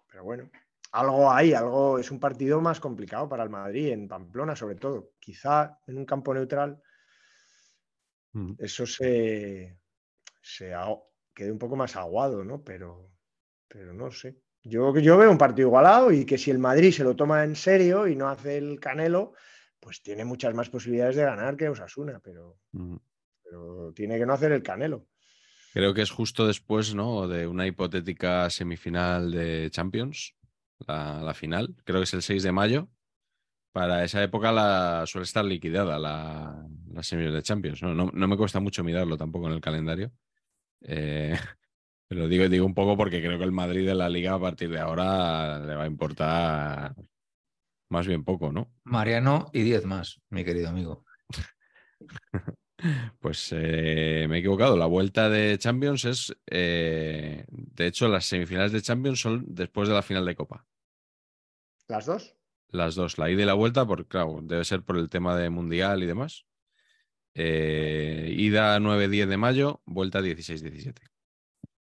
[0.09, 0.49] pero bueno,
[0.91, 5.11] algo hay, algo es un partido más complicado para el Madrid en Pamplona, sobre todo.
[5.19, 6.81] Quizá en un campo neutral
[8.33, 8.53] Mm.
[8.59, 9.77] eso se,
[10.41, 10.73] se
[11.33, 12.63] quede un poco más aguado, ¿no?
[12.63, 13.11] Pero,
[13.67, 14.37] pero no sé.
[14.63, 17.55] Yo, yo veo un partido igualado y que si el Madrid se lo toma en
[17.55, 19.33] serio y no hace el canelo,
[19.79, 22.95] pues tiene muchas más posibilidades de ganar que Osasuna, pero, Mm.
[23.43, 25.07] pero tiene que no hacer el canelo.
[25.73, 27.27] Creo que es justo después, ¿no?
[27.27, 30.35] De una hipotética semifinal de Champions,
[30.87, 31.75] la, la final.
[31.83, 32.89] Creo que es el 6 de mayo.
[33.71, 37.81] Para esa época la, suele estar liquidada la, la semi de Champions.
[37.81, 37.93] ¿no?
[37.95, 40.11] No, no me cuesta mucho mirarlo tampoco en el calendario.
[40.81, 41.37] Eh,
[42.07, 44.69] pero digo, digo un poco porque creo que el Madrid de la liga a partir
[44.69, 46.95] de ahora le va a importar
[47.89, 48.73] más bien poco, ¿no?
[48.83, 51.05] Mariano y 10 más, mi querido amigo.
[53.19, 54.75] Pues eh, me he equivocado.
[54.75, 56.35] La vuelta de Champions es.
[56.47, 60.65] eh, de hecho, las semifinales de Champions son después de la final de Copa.
[61.91, 62.37] ¿Las dos?
[62.69, 65.49] Las dos, la ida y la vuelta, porque claro, debe ser por el tema de
[65.49, 66.45] Mundial y demás.
[67.33, 71.01] Eh, ida 9-10 de mayo, vuelta 16-17.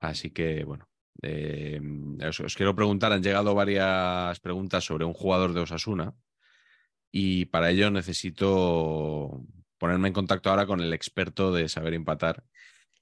[0.00, 0.90] Así que, bueno,
[1.22, 1.80] eh,
[2.28, 6.12] os quiero preguntar, han llegado varias preguntas sobre un jugador de Osasuna
[7.10, 9.42] y para ello necesito
[9.78, 12.44] ponerme en contacto ahora con el experto de saber empatar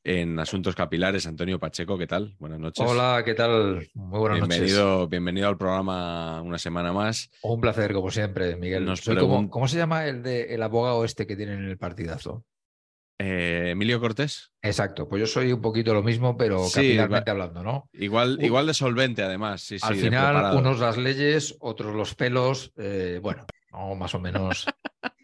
[0.05, 1.97] en asuntos capilares, Antonio Pacheco.
[1.97, 2.35] ¿Qué tal?
[2.39, 2.85] Buenas noches.
[2.87, 3.89] Hola, ¿qué tal?
[3.95, 7.29] Muy buenas bienvenido, bienvenido al programa una semana más.
[7.29, 7.41] noches.
[7.43, 8.85] Un placer, como siempre, Miguel.
[8.85, 11.79] Nos Soy como- ¿Cómo se llama el, de, el abogado este que tienen en el
[11.79, 12.45] partidazo?
[13.19, 17.63] Eh, Emilio Cortés, Exacto, pues yo soy un poquito lo mismo, pero Sí, capitalmente hablando,
[17.63, 17.89] ¿no?
[17.93, 19.61] igual, igual de solvente además.
[19.63, 24.19] Sí, Al sí, final, unos las leyes, otros los pelos, eh, bueno, no, más o
[24.19, 24.67] menos.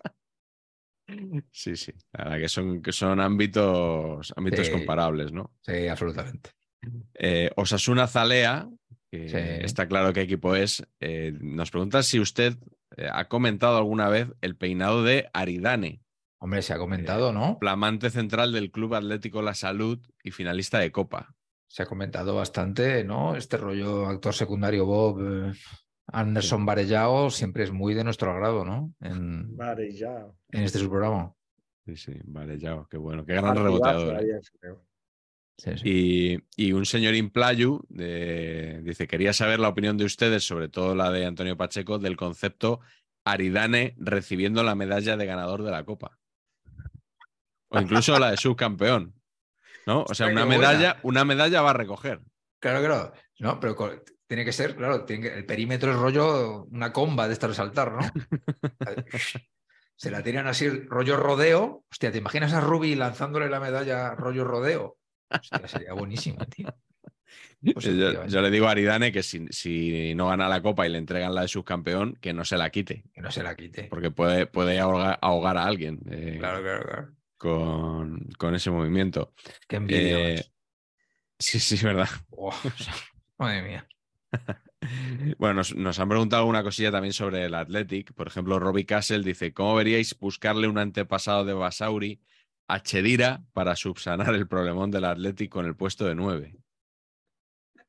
[1.53, 1.92] Sí, sí.
[2.12, 4.73] La verdad que son, que son ámbitos, ámbitos Sí.
[4.73, 5.55] comparables, ¿no?
[5.62, 6.51] Sí, absolutamente.
[7.14, 8.68] Eh, Osasuna Zalea,
[9.11, 9.37] que Sí.
[9.64, 12.57] está claro qué equipo es, eh, nos pregunta si usted
[12.97, 16.01] eh, ha comentado alguna vez el peinado de Aridane,
[16.40, 17.57] Hombre, se ha comentado, ¿no?
[17.59, 21.35] flamante central del Club Atlético La Salud y finalista de Copa.
[21.68, 23.35] Se ha comentado bastante, ¿no?
[23.37, 25.53] Este rollo actor secundario Bob,
[26.11, 28.94] Anderson Varellao, siempre es muy de nuestro agrado, ¿no?
[29.01, 30.27] En, Vale, ya.
[30.51, 31.33] en este subprograma.
[31.87, 34.23] Sí, sí, vale, ya, qué bueno, qué gran reboteador.
[34.23, 34.40] ¿eh?
[35.57, 35.83] Sí, sí.
[36.57, 40.94] Y, y un señor Implayu de- dice, quería saber la opinión de ustedes, sobre todo
[40.94, 42.81] la de Antonio Pacheco, del concepto
[43.25, 46.18] Aridane recibiendo la medalla de ganador de la Copa.
[47.71, 49.14] O incluso la de subcampeón.
[49.87, 50.03] ¿No?
[50.05, 52.21] O sea, una medalla, una medalla va a recoger.
[52.61, 53.12] Claro, claro.
[53.40, 53.75] No, pero
[54.29, 57.55] tiene que ser, claro, tiene que- el perímetro es rollo, una comba de esta de
[57.55, 57.99] saltar, ¿no?
[59.97, 61.85] Se la tiran así, rollo rodeo.
[61.91, 64.97] Hostia, ¿te imaginas a Ruby lanzándole la medalla rollo rodeo?
[65.29, 66.69] Hostia, sería buenísimo, tío.
[67.75, 70.99] Pues yo, le digo a Aridane que si, si no gana la Copa y le
[70.99, 73.85] entregan la de subcampeón, que no se la quite, Que no se la quite.
[73.85, 77.09] porque puede, puede ahogar, ahogar a alguien eh, Claro, claro, claro.
[77.37, 79.35] con, con ese movimiento.
[79.67, 80.35] Qué envidia.
[80.35, 80.45] Eh,
[81.37, 82.09] sí, sí, es verdad.
[83.38, 83.88] Madre mía.
[85.38, 88.12] Bueno, nos, nos han preguntado alguna cosilla también sobre el Athletic.
[88.14, 92.21] Por ejemplo, Robbie Castle dice: ¿Cómo veríais buscarle un antepasado de Basauri
[92.69, 96.55] a Chedira para subsanar el problemón del Athletic con el puesto de 9?
[97.77, 97.83] No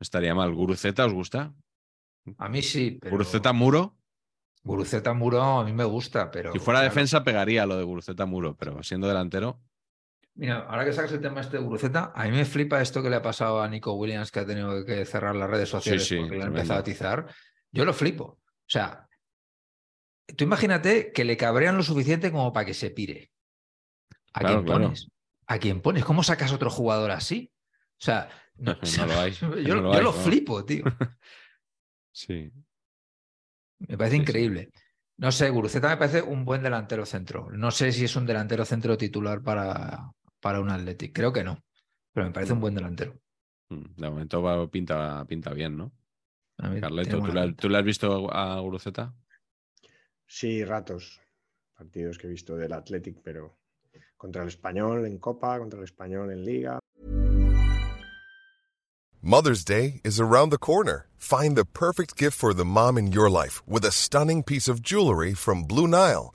[0.00, 0.54] estaría mal.
[0.54, 1.52] ¿Guruceta os gusta?
[2.38, 3.12] A mí sí, pero...
[3.12, 3.96] ¿Guruceta Muro?
[4.62, 6.52] Guruceta Muro a mí me gusta, pero...
[6.52, 9.60] Si fuera claro, defensa, pegaría lo de Guruceta Muro, pero siendo delantero.
[10.34, 13.10] Mira, ahora que sacas el tema este de Guruceta, a mí me flipa esto que
[13.10, 16.16] le ha pasado a Nico Williams, que ha tenido que cerrar las redes sociales sí,
[16.16, 17.26] porque le ha empezado a atizar.
[17.72, 18.24] Yo lo flipo.
[18.24, 19.06] O sea,
[20.36, 23.30] tú imagínate que le cabrean lo suficiente como para que se pire.
[24.32, 24.82] ¿A Claro, quién claro.
[24.84, 25.08] pones?
[25.46, 26.04] ¿A quién pones?
[26.04, 27.52] ¿Cómo sacas otro jugador así?
[28.00, 29.32] O sea, no, No lo hay,
[29.64, 30.84] Yo, no yo lo flipo, tío.
[32.12, 32.50] Sí.
[33.78, 34.22] Me parece Sí, sí.
[34.22, 34.70] increíble.
[35.16, 37.48] No sé, Guruceta me parece un buen delantero centro.
[37.50, 40.10] No sé si es un delantero centro titular para,
[40.40, 41.12] para un Athletic.
[41.14, 41.62] Creo que no.
[42.12, 43.14] Pero me parece un buen delantero.
[43.68, 45.92] Mm, De momento va- pinta, pinta bien, ¿no?
[46.56, 47.52] Carleto, ¿tú pinta.
[47.54, 49.14] ¿tú le has visto a Guruceta?
[50.26, 51.20] Sí, ratos.
[51.74, 53.58] Partidos que he visto del Athletic, pero
[54.16, 56.78] contra el español en Copa, contra el español en Liga.
[59.22, 61.06] Mother's Day is around the corner.
[61.18, 64.82] Find the perfect gift for the mom in your life with a stunning piece of
[64.82, 66.34] jewelry from Blue Nile.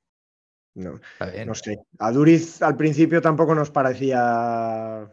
[0.75, 1.47] No, Está bien.
[1.47, 1.77] no sé.
[1.99, 5.09] A Duriz al principio tampoco nos parecía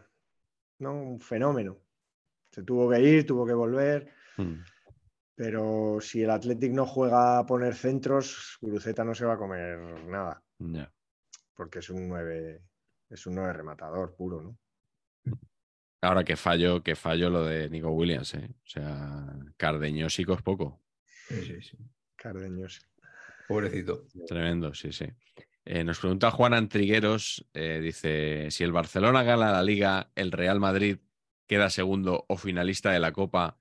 [0.79, 0.93] ¿no?
[0.93, 1.79] un fenómeno.
[2.51, 4.13] Se tuvo que ir, tuvo que volver.
[4.37, 4.55] Mm.
[5.35, 9.79] Pero si el Athletic no juega a poner centros, Guruceta no se va a comer
[10.07, 10.93] nada, Ya.
[11.55, 12.61] porque es un 9,
[13.11, 14.59] es un 9 rematador puro, ¿no?
[16.01, 18.49] Ahora que fallo, que fallo lo de Nico Williams, ¿eh?
[18.53, 19.27] O sea,
[19.57, 20.81] Cardeñósico es poco.
[21.29, 21.79] Sí, sí, sí.
[22.17, 22.81] Cardeños.
[23.49, 24.07] Pobrecito.
[24.27, 25.07] Tremendo, sí, sí.
[25.71, 30.61] Eh, nos pregunta Juan Antrigueros, eh, dice, si el Barcelona gana la liga, el Real
[30.61, 30.97] Madrid
[31.47, 33.59] queda segundo o finalista de la Copa,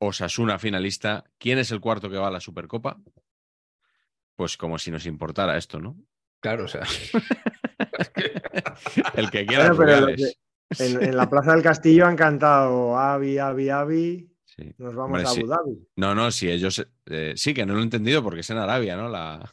[0.00, 3.00] Osasuna finalista, ¿quién es el cuarto que va a la Supercopa?
[4.34, 5.96] Pues como si nos importara esto, ¿no?
[6.40, 6.82] Claro, o sea.
[9.14, 10.08] El que quiera Bueno.
[10.08, 10.16] En,
[11.00, 14.34] en la Plaza del Castillo han cantado Avi, Avi, Avi.
[14.46, 14.74] Sí.
[14.78, 15.30] Nos vamos Hombre, a.
[15.30, 15.88] Abu Dhabi.
[15.94, 18.96] No, no, sí, ellos eh, sí que no lo he entendido porque es en Arabia,
[18.96, 19.08] ¿no?
[19.08, 19.48] La,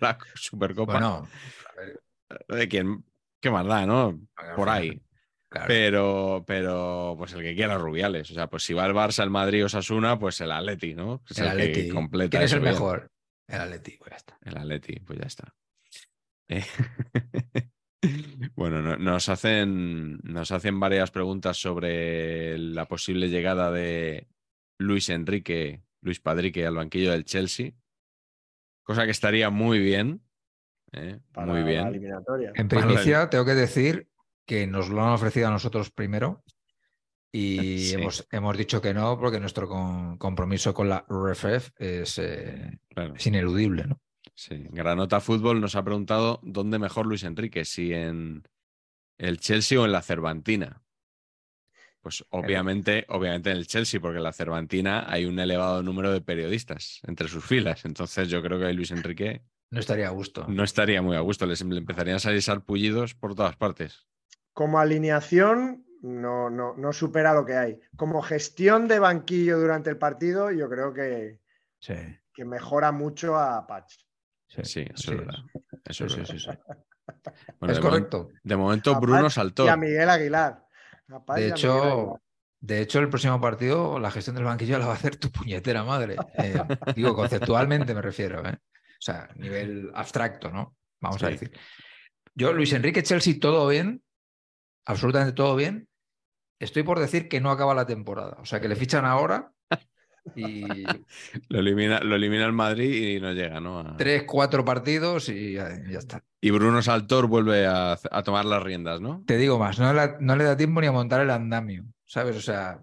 [0.00, 0.92] la Supercopa.
[0.92, 1.28] Bueno,
[1.70, 2.00] a ver,
[2.48, 3.04] de quién,
[3.40, 4.20] qué más da, ¿no?
[4.56, 5.00] Por ahí.
[5.48, 5.66] claro.
[5.68, 8.30] Pero, pero, pues el que quiera Rubiales.
[8.30, 11.22] O sea, pues si va el Barça, el Madrid o Sasuna, pues el Atleti, ¿no?
[11.30, 11.88] Es el que Atleti.
[11.88, 12.72] completa ¿Quién es el bien.
[12.72, 13.10] mejor?
[13.48, 14.38] El Atleti, pues ya está.
[14.42, 15.54] El Atleti, pues ya está.
[16.48, 16.64] Eh,
[18.54, 24.28] bueno, no- nos, hacen, nos hacen varias preguntas sobre la posible llegada de
[24.78, 27.72] Luis Enrique, Luis Padrique al banquillo del Chelsea.
[28.86, 30.22] Cosa que estaría muy bien.
[30.92, 31.86] eh, Para muy la bien.
[31.88, 32.52] eliminatoria.
[32.54, 34.08] En primicia, tengo que decir
[34.46, 36.44] que nos lo han ofrecido a nosotros primero
[37.32, 37.94] y Sí.
[37.94, 43.14] hemos, hemos dicho que no porque nuestro con- compromiso con la RFF es, eh, Claro.
[43.16, 43.86] es ineludible.
[43.88, 44.00] ¿no?
[44.34, 48.44] Sí, Granota Fútbol nos ha preguntado dónde mejor Luis Enrique, si en
[49.18, 50.82] el Chelsea o en la Cervantina.
[52.06, 56.20] Pues obviamente, obviamente en el Chelsea, porque en la Cervantina hay un elevado número de
[56.20, 57.84] periodistas entre sus filas.
[57.84, 59.42] Entonces yo creo que Luis Enrique
[59.72, 60.46] No estaría a gusto.
[60.46, 61.46] no estaría muy a gusto.
[61.46, 64.06] Les le empezarían a salir sarpullidos por todas partes.
[64.52, 67.80] Como alineación, no, no, no supera lo que hay.
[67.96, 71.40] Como gestión de banquillo durante el partido, yo creo que,
[71.80, 71.94] Sí,
[72.32, 73.94] que mejora mucho a Patch.
[74.46, 75.34] sí, Sí, eso es verdad.
[75.84, 76.34] Eso Sí, es, sí, verdad.
[76.34, 77.42] sí, sí.
[77.58, 78.28] Bueno, es de momen- correcto.
[78.44, 79.64] de momento, A Bruno Patch saltó.
[79.64, 80.62] Y a Miguel Aguilar.
[81.34, 82.20] De hecho,
[82.60, 85.84] de hecho, el próximo partido, la gestión del banquillo la va a hacer tu puñetera
[85.84, 86.16] madre.
[86.38, 86.60] Eh,
[86.94, 88.54] digo, conceptualmente me refiero, ¿eh?
[88.54, 90.76] O sea, nivel abstracto, ¿no?
[91.00, 91.52] Vamos a decir.
[92.34, 94.02] Yo, Luis Enrique Chelsea, todo bien,
[94.84, 95.88] absolutamente todo bien.
[96.58, 98.36] Estoy por decir que no acaba la temporada.
[98.40, 99.52] O sea, que le fichan ahora
[100.34, 100.64] y
[101.48, 103.80] Lo elimina, lo elimina el Madrid y no llega, ¿no?
[103.80, 106.22] A- tres, cuatro partidos y ya, ya está.
[106.40, 109.22] Y Bruno Saltor vuelve a, a tomar las riendas, ¿no?
[109.26, 112.36] Te digo más, no le, no le da tiempo ni a montar el andamio, ¿sabes?
[112.36, 112.80] O sea,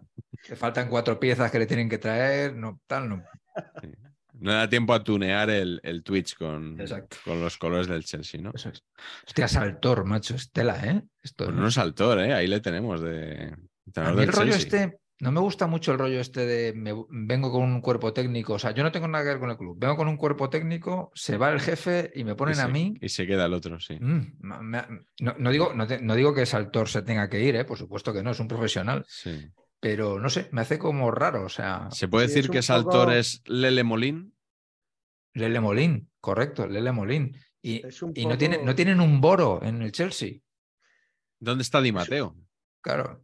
[0.49, 3.23] le faltan cuatro piezas que le tienen que traer, no, tal, no.
[4.39, 6.77] No da tiempo a tunear el, el Twitch con,
[7.23, 8.51] con los colores del Chelsea, ¿no?
[8.53, 8.83] Eso es.
[9.25, 11.01] Hostia, Saltor, macho, Estela, ¿eh?
[11.21, 12.33] Esto, Pues no Saltor, ¿eh?
[12.33, 15.99] Ahí le tenemos de A entrenador mí el rollo este, no me gusta mucho el
[15.99, 18.53] rollo este de me, vengo con un cuerpo técnico.
[18.53, 19.77] O sea, yo no tengo nada que ver con el club.
[19.79, 22.97] Vengo con un cuerpo técnico, se va el jefe y me ponen y a mí.
[22.99, 23.97] Y se queda el otro, sí.
[23.99, 24.87] Mm, me-
[25.19, 27.63] no, no digo, no, te- no digo que Saltor se tenga que ir, ¿eh?
[27.65, 29.05] por supuesto que no, es un profesional.
[29.07, 29.47] Sí.
[29.79, 31.45] Pero no sé, me hace como raro.
[31.45, 34.33] O sea, ¿Se puede Sí, decir es que Saltor poco- es Lele Molín?
[35.33, 37.35] Lele Molín, correcto, Lele Molín.
[37.61, 37.81] Y,
[38.15, 40.39] y no, tiene, no tienen un boro en el Chelsea.
[41.39, 42.35] ¿Dónde está Di Mateo?
[42.81, 43.23] Claro.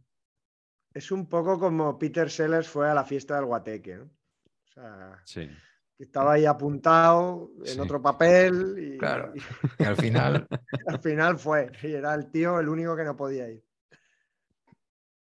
[0.92, 3.96] Es un poco como Peter Sellers fue a la fiesta del Guateque.
[3.96, 4.04] ¿no?
[4.04, 5.48] O sea, Sí.
[5.96, 7.80] que estaba ahí apuntado en Sí.
[7.80, 9.32] otro papel y, Claro.
[9.34, 9.38] y
[9.78, 10.46] Y al final,
[10.86, 11.70] al final fue.
[11.82, 13.64] Y era el tío el único que no podía ir.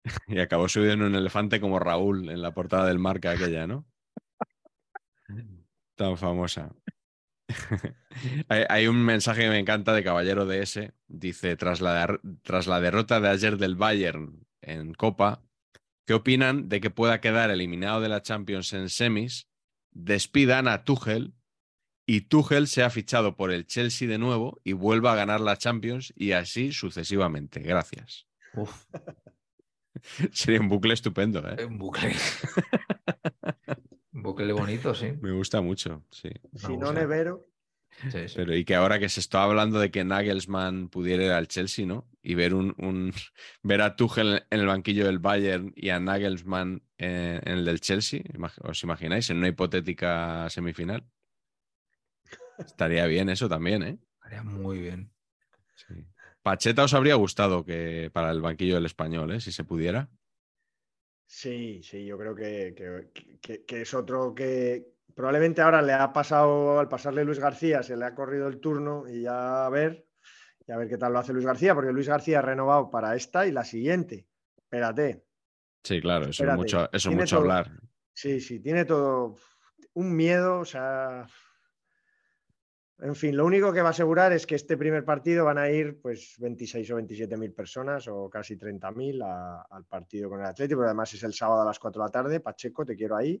[0.27, 3.85] Y acabó subido en un elefante como Raúl en la portada del marca aquella, ¿no?
[5.95, 6.73] Tan famosa.
[8.47, 10.93] hay, hay un mensaje que me encanta de Caballero DS.
[11.07, 15.43] Dice, tras la, tras la derrota de ayer del Bayern en Copa,
[16.05, 19.47] ¿qué opinan de que pueda quedar eliminado de la Champions en semis?
[19.91, 21.33] Despidan a Tuchel
[22.05, 26.13] y Tuchel sea fichado por el Chelsea de nuevo y vuelva a ganar la Champions
[26.15, 27.59] y así sucesivamente.
[27.61, 28.27] Gracias.
[28.53, 28.85] uf,
[30.31, 31.65] Sería un bucle estupendo, ¿eh?
[31.65, 32.13] un bucle.
[34.13, 35.11] un bucle bonito, sí.
[35.21, 36.29] Me gusta mucho, sí.
[36.55, 36.93] Si no.
[36.93, 37.50] Nevero.
[38.07, 38.35] Sí, sí.
[38.35, 41.85] Pero y que ahora que se está hablando de que Nagelsmann pudiera ir al Chelsea,
[41.85, 42.09] ¿no?
[42.21, 43.13] Y ver un, un-
[43.63, 47.81] ver a Tuchel en el banquillo del Bayern y a Nagelsmann en, en el del
[47.81, 48.21] Chelsea,
[48.63, 49.29] ¿os imagináis?
[49.29, 51.05] En una hipotética semifinal.
[52.57, 53.97] Estaría bien eso también, ¿eh?
[54.21, 55.11] Haría muy bien.
[55.75, 55.95] Sí.
[56.43, 59.41] Pacheta os habría gustado que para el banquillo del español, ¿eh?
[59.41, 60.09] Si se pudiera.
[61.25, 64.85] Sí, sí, yo creo que, que- que- que es otro que
[65.21, 69.07] probablemente ahora le ha pasado, al pasarle Luis García, se le ha corrido el turno
[69.07, 70.07] y ya a ver,
[70.65, 73.15] y a ver qué tal lo hace Luis García, porque Luis García ha renovado para
[73.15, 74.25] esta y la siguiente.
[74.57, 75.23] Espérate.
[75.83, 77.43] Sí, claro, eso es mucho, eso es tiene mucho todo.
[77.43, 77.71] hablar.
[78.11, 79.35] Sí, sí, tiene todo
[79.93, 81.27] un miedo, o sea.
[82.97, 85.69] En fin, lo único que va a asegurar es que este primer partido van a
[85.69, 90.47] ir pues 26 o 27 mil personas o casi 30 mil al partido con el
[90.47, 92.39] Atlético, porque además es el sábado a las 4 de la tarde.
[92.39, 93.39] Pacheco, te quiero ahí.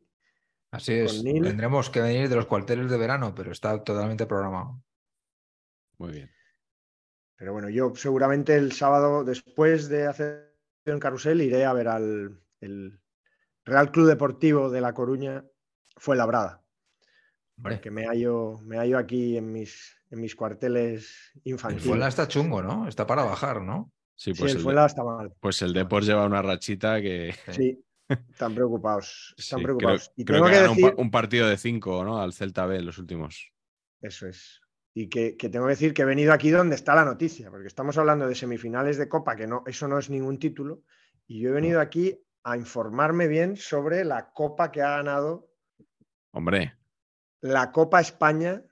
[0.71, 1.23] Así es.
[1.23, 1.43] Neil.
[1.43, 4.81] Tendremos que venir de los cuarteles de verano, pero está totalmente programado.
[5.97, 6.31] Muy bien.
[7.35, 10.55] Pero bueno, yo seguramente el sábado, después de hacer
[10.85, 12.99] en carrusel, iré a ver al el
[13.65, 15.43] Real Club Deportivo de La Coruña,
[15.97, 16.63] fue labrada.
[17.57, 21.87] Hombre, porque me hallo, me hallo aquí en mis, en mis cuarteles el infantiles.
[21.87, 22.87] Fuenla está chungo, ¿no?
[22.87, 23.91] Está para bajar, ¿no?
[24.15, 25.33] Sí, Sí, pues el el, Fuenla está mal.
[25.39, 27.35] pues el Depor lleva una rachita que.
[27.51, 27.83] Sí,
[28.31, 29.33] están preocupados.
[29.37, 30.11] Están sí, preocupados.
[30.15, 32.21] Creo, y creo que que un, decir, un partido de cinco, ¿no?
[32.21, 33.51] Al Celta B en los últimos.
[34.01, 34.61] eso es.
[34.93, 37.67] Y que, que tengo que decir que he venido aquí donde está la noticia, porque
[37.67, 40.83] estamos hablando de semifinales de Copa, que no, eso no es ningún título.
[41.27, 45.51] Y yo he venido aquí a informarme bien sobre la Copa que ha ganado
[46.33, 46.77] Hombre,
[47.41, 48.63] la Copa España,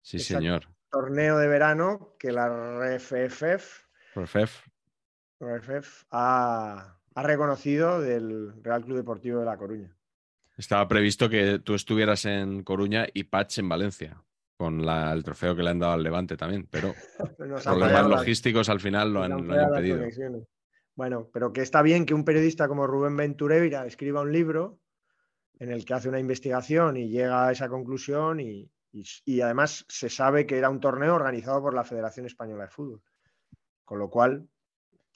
[0.00, 0.68] sí, señor.
[0.90, 4.66] torneo de verano, que la RFF, Profef.
[5.38, 9.94] RFF ha, ha reconocido del Real Club Deportivo de La Coruña.
[10.56, 14.22] Estaba previsto que tú estuvieras en Coruña y Patch en Valencia,
[14.56, 16.94] con la- el trofeo que le han dado al Levante también, pero
[17.38, 19.98] problemas fallado logísticos al final lo han, lo impedido.
[20.94, 24.78] Bueno, pero que está bien que un periodista como Rubén Ventureira escriba un libro
[25.58, 29.86] en el que hace una investigación y llega a esa conclusión y, y- y además
[29.88, 33.02] se sabe que era un torneo organizado por la Federación Española de Fútbol.
[33.84, 34.46] Con lo cual,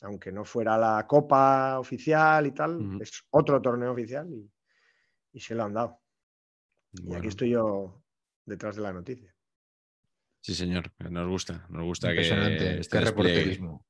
[0.05, 4.51] aunque no fuera la copa oficial y tal, es otro torneo oficial y,
[5.33, 6.01] y se lo han dado.
[6.93, 8.03] Y aquí estoy yo
[8.45, 9.35] detrás de la noticia.
[10.41, 13.87] Sí, señor, nos gusta, nos gusta que este reporterismo.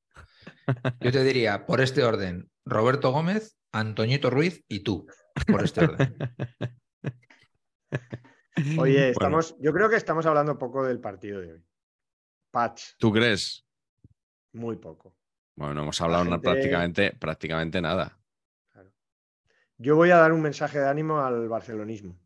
[1.00, 5.06] Yo te diría, por este orden, Roberto Gómez, Antoñito Ruiz y tú,
[5.48, 6.16] por este orden.
[8.78, 11.66] Oye, Bueno, estamos, yo creo que estamos hablando poco del partido de hoy.
[12.52, 13.66] Patch, ¿Tú crees?
[14.52, 15.16] muy poco.
[15.56, 18.18] Bueno, no hemos hablado gente- prácticamente, prácticamente nada.
[19.76, 22.16] Yo voy a dar un mensaje de ánimo al barcelonismo.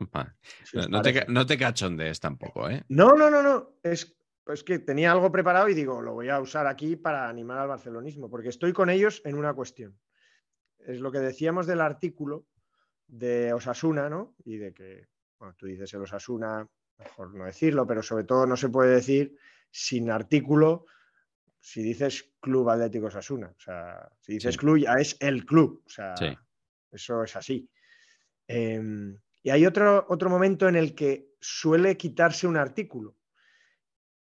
[0.64, 2.82] Si No, no te, no te cachondees tampoco, ¿eh?
[2.88, 3.76] no, no, no, no.
[3.82, 7.58] Es, es que tenía algo preparado y digo, lo voy a usar aquí para animar
[7.58, 9.96] al barcelonismo, porque estoy con ellos en una cuestión.
[10.78, 12.46] Es lo que decíamos del artículo
[13.06, 14.34] de Osasuna, ¿no?
[14.44, 15.06] Y de que,
[15.38, 16.66] bueno, tú dices el Osasuna,
[16.98, 19.36] mejor no decirlo, pero sobre todo no se puede decir
[19.70, 20.86] sin artículo
[21.64, 23.54] si dices Club Atlético Osasuna.
[23.56, 24.58] O sea, si dices Sí.
[24.58, 25.82] club ya es el club.
[25.86, 26.36] O sea, Sí.
[26.90, 27.70] eso es así.
[28.48, 33.16] Em, y hay otro, otro momento en el que suele quitarse un artículo.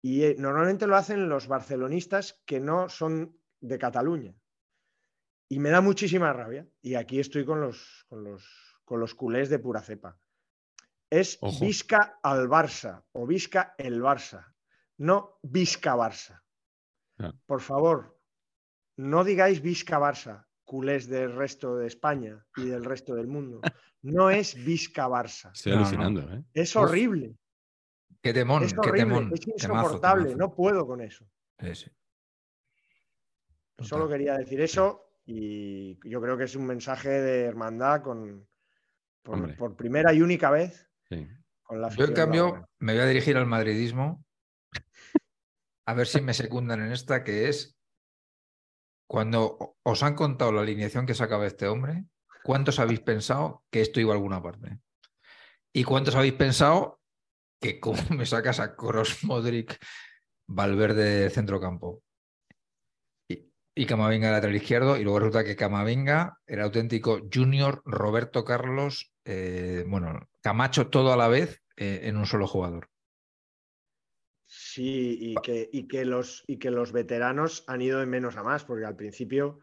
[0.00, 4.34] Y eh, normalmente lo hacen los barcelonistas que no son de Cataluña.
[5.48, 6.66] Y me da muchísima rabia.
[6.80, 10.18] Y aquí estoy con los, con los, con los culés de pura cepa.
[11.10, 11.64] Es Ojo.
[11.64, 14.54] Visca al Barça o Visca el Barça,
[14.98, 16.42] no Visca Barça.
[17.18, 17.32] Ah.
[17.46, 18.18] Por favor,
[18.96, 23.60] no digáis Visca Barça, culés del resto de España y del resto del mundo.
[24.02, 25.50] No es Visca Barça.
[25.52, 25.84] Estoy No, no.
[25.86, 26.44] alucinando, ¿eh?
[26.54, 27.36] Es Uf, horrible.
[28.22, 28.98] Qué temón, Es qué horrible.
[29.00, 29.30] temón.
[29.32, 30.24] Es insoportable.
[30.24, 30.38] temazo.
[30.38, 31.28] No puedo con eso.
[33.78, 38.48] Solo quería decir eso y yo creo que es un mensaje de hermandad con,
[39.22, 41.26] por, primera y única vez Sí.
[41.62, 44.24] con la Yo, en cambio, me voy a dirigir al madridismo.
[45.86, 47.76] A ver si me secundan en esta, que es
[49.08, 52.04] cuando os han contado la alineación que sacaba este hombre,
[52.42, 54.80] ¿cuántos habéis pensado que esto iba a alguna parte?
[55.72, 57.00] ¿Y cuántos habéis pensado
[57.60, 59.78] que cómo me sacas a Kroos, Modric,
[60.48, 62.02] Valverde de centrocampo?
[63.28, 69.12] Y, y Camavinga lateral izquierdo, y luego resulta que Camavinga era auténtico Junior, Roberto Carlos,
[69.24, 72.88] eh, bueno, Camacho todo a la vez eh, en un solo jugador.
[74.76, 78.42] Sí, y que, y, que los, y que los veteranos han ido de menos a
[78.42, 79.60] más, porque al principio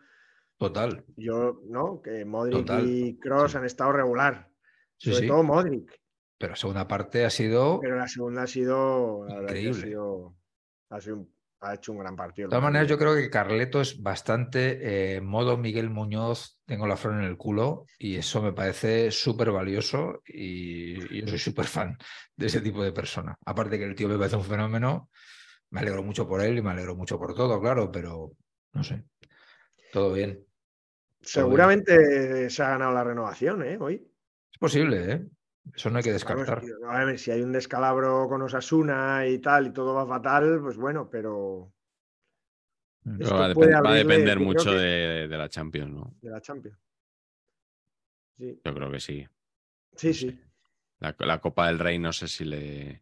[0.57, 1.05] Total.
[1.16, 2.01] yo, ¿no?
[2.01, 3.57] Que Modric Total, y Cross sí.
[3.57, 4.49] han estado regular.
[4.97, 5.28] Sí, Sobre sí.
[5.28, 5.99] todo Modric.
[6.39, 7.80] Pero la segunda parte ha sido.
[7.80, 9.26] Pero la segunda ha sido.
[9.28, 9.70] la Increíble.
[9.72, 10.36] Ha, sido-
[10.89, 11.33] ha sido un-
[11.64, 12.47] ha hecho un gran partido.
[12.47, 16.97] De todas maneras, yo creo que Carleto es bastante eh, modo Miguel Muñoz, tengo la
[16.97, 21.66] flor en el culo, y eso me parece súper valioso y, y yo soy súper
[21.66, 21.97] fan
[22.36, 23.36] de ese tipo de persona.
[23.45, 25.09] Aparte que el tío me parece un fenómeno,
[25.70, 28.34] me alegro mucho por él y me alegro mucho por todo, claro, pero
[28.74, 29.03] no sé,
[29.91, 30.45] todo bien.
[31.22, 33.78] Seguramente se ha ganado la renovación, ¿eh?
[33.80, 34.05] Hoy.
[34.51, 35.26] Es posible, ¿eh?
[35.76, 36.61] Eso no hay que Vamos, descartar.
[36.61, 40.59] tío, a ver, si hay un descalabro con Osasuna y tal, y todo va fatal,
[40.61, 41.72] pues bueno, pero
[43.05, 43.22] Mm.
[43.22, 45.91] Esto va, a puede depen- va a abrirle, depender mucho que- de, de la Champions,
[45.91, 46.14] ¿no?
[46.22, 46.78] de la Champions.
[48.38, 49.28] Sí, Yo creo que sí.
[49.95, 50.30] sí, No sí.
[50.30, 50.38] sé.
[50.99, 53.01] La, la Copa del Rey no sé si le,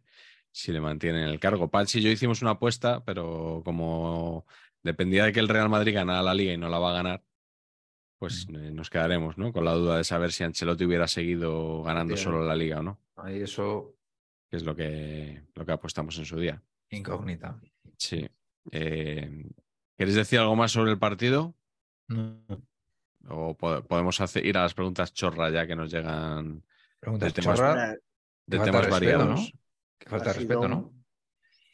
[0.50, 1.70] si le mantienen el cargo.
[1.70, 4.44] Pachi y yo hicimos una apuesta, pero como
[4.82, 7.22] dependía de que el Real Madrid ganara la liga y no la va a ganar,
[8.22, 9.52] pues eh, nos quedaremos, ¿no?
[9.52, 12.22] Con la duda de saber si Ancelotti hubiera seguido ganando Bien.
[12.24, 13.96] solo la liga o no, Ahí eso,
[14.48, 16.62] que es lo que, lo que apostamos en su día.
[16.90, 17.58] incógnita.
[17.98, 18.24] Sí.
[18.70, 19.44] Eh,
[19.98, 21.56] ¿Queréis decir algo más sobre el partido?
[22.06, 22.38] No.
[23.28, 26.62] ¿O po- podemos hacer, ir a las preguntas chorra ya que nos llegan
[27.00, 27.96] Preguntas de temas- chorra.
[28.46, 29.28] De temas respeto, variados.
[29.52, 29.58] ¿no?
[29.98, 30.92] Que falta de respeto, ¿no?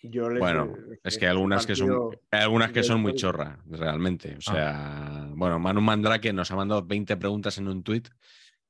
[0.02, 3.14] Yo les- Bueno, les- es que hay algunas que son, hay algunas que son muy
[3.14, 4.36] chorra, realmente.
[4.36, 5.17] O Ah.
[5.38, 8.08] Bueno, Manu Mandrake nos ha mandado 20 preguntas en un tuit.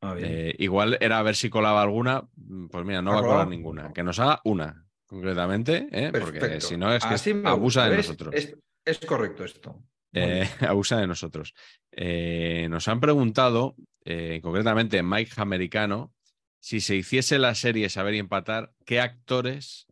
[0.00, 0.14] Ah.
[0.18, 2.28] Eh, igual era a ver si colaba alguna.
[2.36, 3.92] mm, Pues mira, no ¿Ha va a colar ninguna.
[3.92, 6.12] Que nos haga una, concretamente, ¿eh?
[6.12, 8.34] porque si no es que Así me abusa de nosotros.
[8.34, 9.82] Es, es correcto esto.
[10.12, 11.54] Eh, abusa de nosotros.
[11.90, 16.12] Eh, nos han preguntado, eh, concretamente Mike Americano,
[16.60, 19.86] si se hiciese la serie Saber y Empatar, ¿qué actores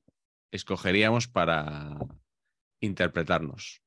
[0.51, 1.99] escogeríamos para
[2.81, 3.83] interpretarnos?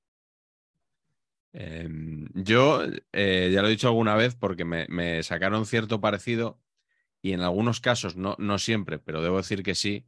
[1.51, 6.61] Em, yo eh, ya lo he dicho alguna vez porque me, me sacaron cierto parecido
[7.21, 10.05] y en algunos casos, no, no siempre, pero debo decir que sí,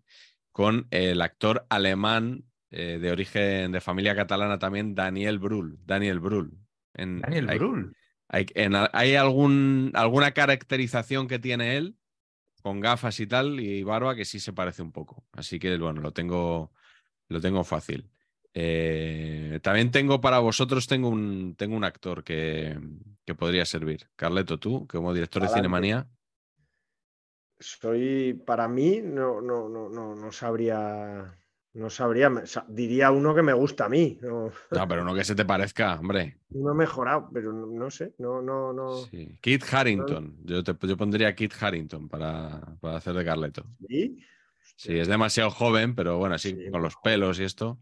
[0.51, 5.77] con el actor alemán eh, de origen de familia catalana también, Daniel Brühl.
[5.85, 6.51] Daniel Brühl.
[6.93, 7.95] En- Daniel hay, Brühl.
[8.29, 11.97] hay, en- hay algún, alguna caracterización que tiene él
[12.61, 15.25] con gafas y tal y barba que sí se parece un poco.
[15.31, 16.71] Así que bueno, lo tengo,
[17.27, 18.11] lo tengo fácil.
[18.54, 22.78] Eh, también tengo para vosotros, tengo un, tengo un actor que,
[23.26, 24.10] que podría servir.
[24.16, 25.60] Carleto, tú, como director de Adelante.
[25.68, 26.08] Cinemanía.
[27.60, 31.38] Soy, para mí, no, no, no, no, no sabría,
[31.74, 32.32] no sabría,
[32.68, 35.99] diría uno que me gusta a mí, no, No, pero no que se te parezca,
[35.99, 36.39] hombre.
[36.49, 38.97] uno mejorado, pero no, no sé, no, no, no.
[38.97, 39.38] Sí.
[39.39, 40.38] Kit Harrington.
[40.43, 43.64] Yo, te, yo pondría Kit Harrington para, para hacer de Carleto.
[43.88, 44.18] ¿Sí?
[44.76, 47.80] Sí, es demasiado joven, pero bueno, así Sí, con los pelos y esto,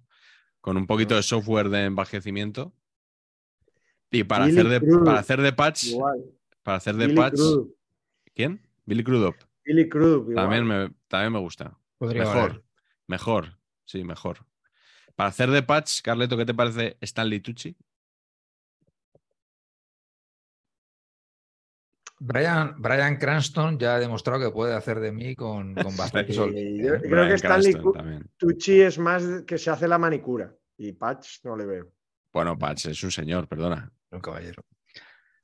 [0.61, 2.73] con un poquito de software de envejecimiento.
[4.11, 6.25] Y para Billy hacer de, Crudup, para hacer de patch, Igual.
[6.63, 7.75] para hacer de Billy patch, Crudup,
[8.33, 8.61] ¿quién?
[8.85, 9.35] Billy Crudup.
[9.63, 10.45] Billy Crudup, igual.
[10.45, 11.77] También me, también me gusta.
[11.97, 12.63] Podría Mejor, valer.
[13.07, 14.45] mejor, sí, mejor.
[15.15, 17.75] Para hacer de patch, Carleto, ¿qué te parece Stanley Tucci?
[22.21, 26.37] Brian, Brian Cranston ya ha demostrado que puede hacer de mí con, con bastante Sí,
[26.37, 27.01] yo ¿eh?
[27.01, 28.29] creo que Stanley también.
[28.37, 31.91] Tucci es más que se hace la manicura y Patch no le veo.
[32.33, 33.91] Bueno, Patch es un señor, perdona.
[34.11, 34.65] Un caballero.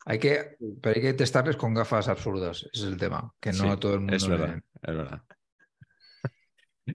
[0.05, 2.67] Hay que, pero hay que testarles con gafas absurdas.
[2.73, 3.33] Ese es el tema.
[3.39, 4.15] Que no Sí, a todo el mundo.
[4.15, 5.21] Es le- verdad, es verdad.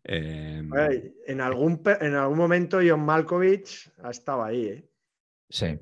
[0.04, 4.88] Eh, Ay, en, algún, en algún momento John Malkovich ha estado ahí, ¿eh?
[5.48, 5.76] Sí.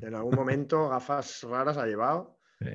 [0.00, 2.38] En algún momento gafas raras ha llevado.
[2.60, 2.70] Sí.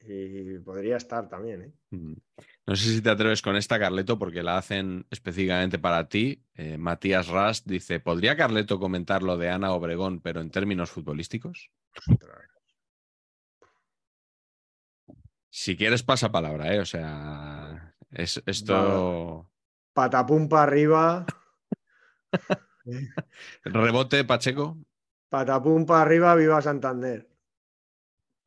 [0.00, 1.72] Y podría estar también, ¿eh?
[1.90, 2.14] Mm.
[2.66, 6.44] No sé si te atreves con esta, Carleto, porque la hacen específicamente para ti.
[6.54, 11.70] Eh, Matías Rast dice: ¿Podría Carleto comentar lo de Ana Obregón, pero en términos futbolísticos?
[15.50, 16.80] Si quieres, pasa palabra, ¿eh?
[16.80, 19.50] O sea, es, esto.
[19.92, 21.26] Patapum para arriba.
[23.64, 24.78] Rebote, Pacheco.
[25.28, 27.28] Patapum para arriba, viva Santander.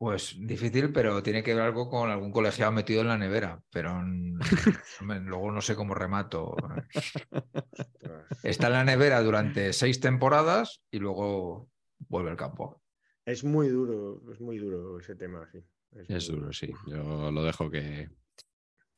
[0.02, 3.62] Pues difícil, pero tiene que ver algo con algún colegiado metido en la nevera.
[3.70, 4.02] Pero
[5.24, 6.56] luego no sé cómo remato.
[8.42, 11.68] Está en la nevera durante seis temporadas y luego
[12.08, 12.82] vuelve al campo.
[13.24, 15.62] Es muy duro, es muy duro ese tema, sí.
[15.92, 16.72] Es muy duro, sí.
[16.88, 18.10] Yo lo dejo que.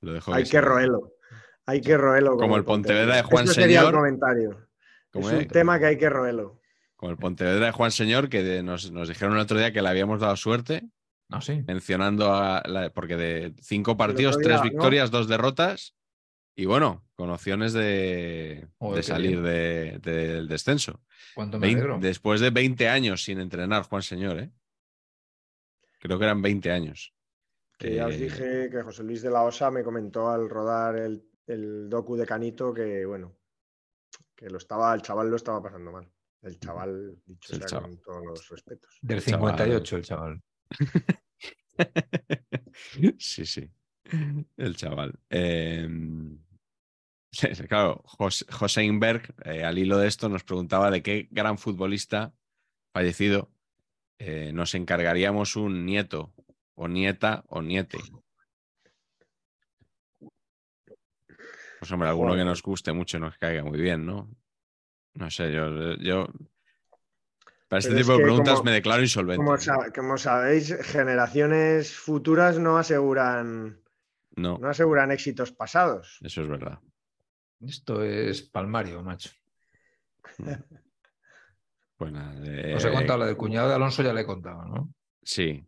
[0.00, 0.62] Lo dejo Hay que sea.
[0.62, 1.12] roerlo.
[1.66, 2.38] Hay que roerlo.
[2.38, 3.94] Como el Pontevedra de Juan Ese sería el Señor.
[4.00, 4.68] comentario.
[5.12, 6.62] Como es un es- tema que hay que roerlo.
[7.04, 9.82] Como el Pontevedra de Juan Señor, que de- nos, nos dijeron el otro día que
[9.82, 10.88] le habíamos dado suerte,
[11.28, 11.42] ¿No?
[11.42, 11.62] Sí.
[11.66, 15.94] mencionando a la- porque de cinco partidos, tres victorias, dos derrotas,
[16.56, 21.02] y bueno, con opciones de, Joder, de salir de- del descenso.
[21.34, 24.50] ¿Cuánto me Vein- después de 20 años sin entrenar, Juan Señor, ¿eh?
[26.00, 27.12] Creo que eran 20 años.
[27.76, 31.22] Que ya os dije que José Luis de la Osa me comentó al rodar el,
[31.48, 33.36] el docu de Canito que, bueno,
[34.34, 36.08] que lo estaba, el chaval lo estaba pasando mal.
[36.44, 37.90] El chaval, dicho El sea chaval.
[37.90, 38.98] con todos los respetos.
[39.02, 39.52] Del chaval.
[39.56, 40.42] 58, el chaval.
[43.18, 43.70] sí, sí.
[44.56, 45.18] El chaval.
[45.30, 45.88] Eh,
[47.68, 52.34] claro, Jos- José Inberg, eh, al hilo de esto, nos preguntaba de qué gran futbolista
[52.92, 53.50] fallecido
[54.18, 56.32] eh, nos encargaríamos un nieto,
[56.74, 57.98] o nieta, o niete.
[61.80, 64.30] Pues hombre, alguno que nos guste mucho, nos caiga muy bien, ¿no?
[65.14, 66.26] No sé, yo, yo
[67.68, 69.36] para este Pero es tipo de preguntas como- me declaro insolvente.
[69.44, 73.80] Como, sa- como sabéis, generaciones futuras no aseguran,
[74.36, 76.18] No, no aseguran éxitos pasados.
[76.22, 76.78] eso es verdad.
[77.60, 79.30] Esto es palmario, macho.
[81.96, 82.32] Pues nada,
[82.76, 84.92] Os he eh, contado la del cuñado de Alonso, ya le he contado, ¿no?
[85.22, 85.64] Sí.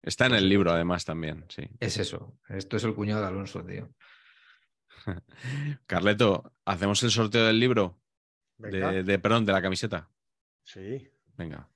[0.00, 1.68] Está en el libro, además, también, sí.
[1.80, 2.38] Es eso.
[2.48, 3.90] Esto es el cuñado de Alonso, tío.
[5.86, 7.98] Carleto, ¿hacemos el sorteo del libro?
[8.58, 10.08] De, de- perdón, de la camiseta.
[10.62, 11.08] Sí.
[11.36, 11.68] Venga.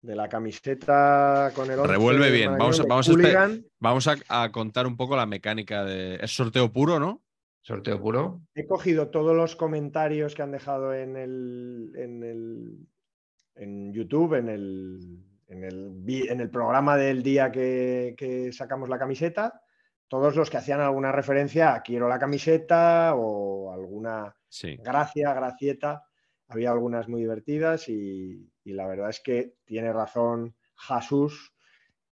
[0.00, 3.50] De la camiseta con el Revuelve de bien, vamos a- vamos a.
[3.80, 6.16] Vamos a, a contar un poco la mecánica de.
[6.22, 7.22] Es sorteo puro, ¿no?
[7.62, 8.40] Sorteo puro.
[8.54, 12.86] He cogido todos los comentarios que han dejado en el, en el
[13.56, 15.00] en YouTube, en el,
[15.48, 19.60] en el, en el programa del día que, que sacamos la camiseta,
[20.06, 24.76] todos los que hacían alguna referencia a quiero la camiseta o alguna Sí.
[24.76, 26.04] gracia, gracieta.
[26.48, 31.52] Había algunas muy divertidas y, y la verdad es que tiene razón Jesús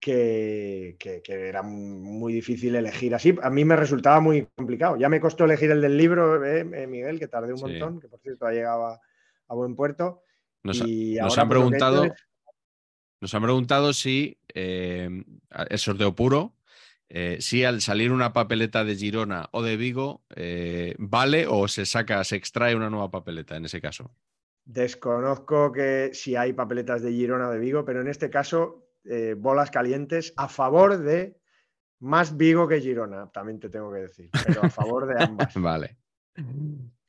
[0.00, 3.34] que, que- que era muy difícil elegir así.
[3.42, 4.96] A mí me resultaba muy complicado.
[4.96, 7.64] Ya me costó elegir el del libro, eh, eh, Miguel, que tardé un Sí.
[7.64, 9.00] montón, que por cierto ha llegado a,
[9.48, 10.22] a buen puerto.
[10.64, 12.14] Nos, Y nos han pues, preguntado,
[13.20, 15.24] nos han preguntado si eh,
[15.70, 16.53] es sorteo puro,
[17.16, 21.86] eh, si al salir una papeleta de Girona o de Vigo eh, vale o se
[21.86, 24.10] saca, se extrae una nueva papeleta en ese caso.
[24.64, 29.36] Desconozco que si hay papeletas de Girona o de Vigo, pero en este caso, eh,
[29.38, 31.38] bolas calientes a favor de
[32.00, 35.54] más Vigo que Girona, también te tengo que decir, pero a favor de ambas.
[35.54, 35.96] Vale.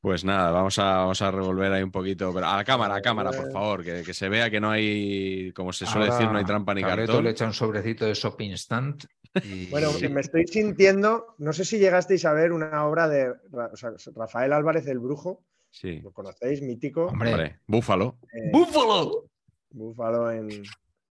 [0.00, 2.98] Pues nada, vamos a, vamos a revolver ahí un poquito, pero a la cámara, a
[2.98, 6.30] la cámara, por favor, que, que se vea que no hay, como se suele decir,
[6.30, 7.24] no hay trampa ni Carreto cartón.
[7.24, 9.04] le echa un sobrecito de Shop Instant.
[9.44, 9.66] Y...
[9.70, 13.76] Bueno, me estoy sintiendo, no sé si llegasteis a ver una obra de Ra- o
[13.76, 17.30] sea, Rafael Álvarez el Brujo, Sí, lo conocéis, mítico, Hombre.
[17.32, 18.18] hombre, búfalo.
[18.32, 19.28] eh, ¡Búfalo!
[19.70, 20.48] Búfalo en,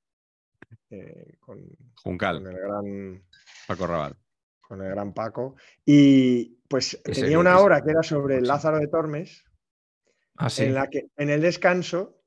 [0.91, 1.61] eh, con,
[2.03, 3.23] Juncal, con el gran
[3.67, 4.17] Paco Raval.
[4.61, 5.57] con el gran Paco.
[5.85, 8.49] Y pues tenía serio, una obra que era sobre el Sí.
[8.49, 9.45] Lázaro de Tormes,
[10.39, 10.65] Ah, sí.
[10.65, 12.23] en la que en el descanso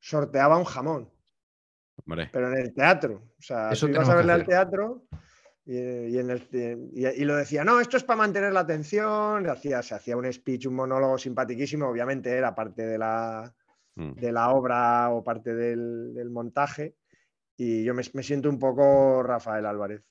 [0.00, 1.10] sorteaba un jamón,
[2.32, 3.22] Pero en el teatro.
[3.38, 5.04] O sea, Eso tú ibas a verle al teatro
[5.64, 9.48] y, y en el- y- y lo decía, no, esto es para mantener la atención.
[9.48, 13.54] hacía, se hacía un speech, un monólogo simpaticísimo, obviamente era parte de la,
[13.94, 16.96] mm, de la obra o parte del, del montaje.
[17.56, 20.02] Y yo me, me siento un poco Rafael Álvarez,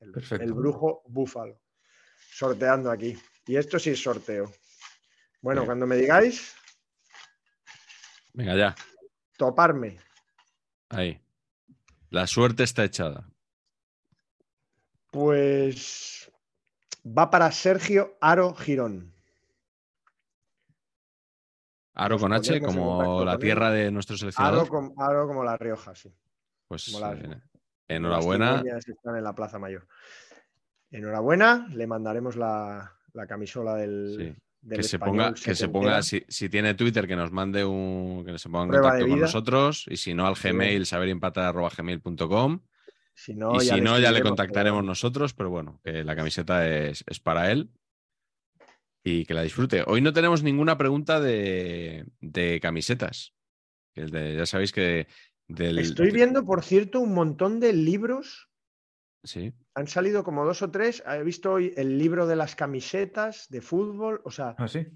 [0.00, 1.60] el, brujo búfalo,
[2.30, 3.16] sorteando aquí.
[3.46, 4.50] Y esto sí es sorteo.
[5.40, 5.66] Bueno, Bien.
[5.66, 6.54] cuando me digáis,
[8.34, 8.74] venga ya,
[9.36, 9.98] toparme.
[10.90, 11.20] Ahí.
[12.10, 13.28] La suerte está echada.
[15.10, 16.30] Pues
[17.06, 19.12] va para Sergio Aro Girón.
[21.94, 24.68] Aro con H, como la tierra de nuestro Aro, seleccionador.
[24.98, 26.12] Aro como La Rioja, sí.
[26.68, 27.40] Pues eh,
[27.88, 28.62] enhorabuena.
[28.76, 29.86] están en la Plaza Mayor.
[30.90, 34.42] Enhorabuena, le mandaremos la, la camisola del, Sí.
[34.68, 38.24] Que se ponga, que se ponga si, si tiene Twitter, que nos mande un.
[38.26, 39.84] que se ponga en Prueba contacto con nosotros.
[39.88, 40.34] Y si no, al.
[40.34, 42.60] Gmail, saberimpatar.gmail.com.
[43.14, 46.68] Si no, y si no, ya le contactaremos pero- nosotros, pero bueno, que la camiseta
[46.68, 47.70] es, es para él
[49.02, 49.84] y que la disfrute.
[49.86, 53.32] Hoy no tenemos ninguna pregunta de, de camisetas.
[53.94, 55.06] El de- ya sabéis que
[55.48, 58.45] del, Estoy viendo, por cierto, un montón de libros.
[59.26, 61.02] Sí, Han salido como dos o tres.
[61.06, 64.20] He visto hoy el libro de las camisetas de fútbol.
[64.24, 64.86] O sea, Ah, sí.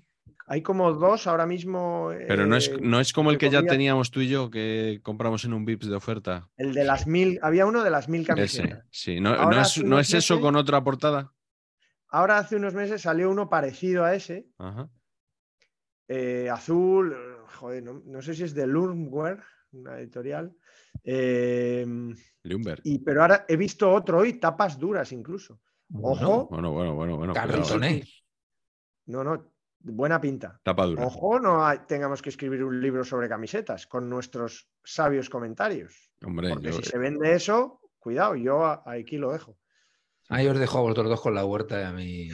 [0.46, 2.10] hay como dos ahora mismo.
[2.28, 5.00] pero no es, eh, no es como el que ya teníamos tú y yo que
[5.02, 6.48] compramos en un VIPS de oferta.
[6.56, 7.38] El de las mil.
[7.42, 8.86] Había uno de las mil Ese, camisetas.
[8.90, 9.20] sí.
[9.20, 11.32] ¿No, es, no es eso meses- con otra portada?
[12.12, 14.46] Ahora hace unos meses salió uno parecido a ese.
[14.58, 14.88] Ajá.
[16.08, 17.16] eh, azul.
[17.58, 20.52] Joder, no, no sé si es de Lundberg, una editorial.
[21.04, 21.86] Eh,
[22.42, 22.80] Lumber.
[22.84, 25.60] y, pero ahora he visto otro hoy, tapas duras incluso.
[25.92, 26.46] Ojo.
[26.48, 27.16] Bueno, bueno, bueno.
[29.06, 30.60] No, no, buena pinta.
[30.62, 31.04] Tapa dura.
[31.04, 36.12] Ojo, no hay- tengamos que escribir un libro sobre camisetas con nuestros sabios comentarios.
[36.22, 39.58] Hombre, Porque yo- si se vende eso, cuidado, yo a- aquí lo dejo.
[40.28, 42.28] Ahí os dejo a vosotros dos con la huerta y a mí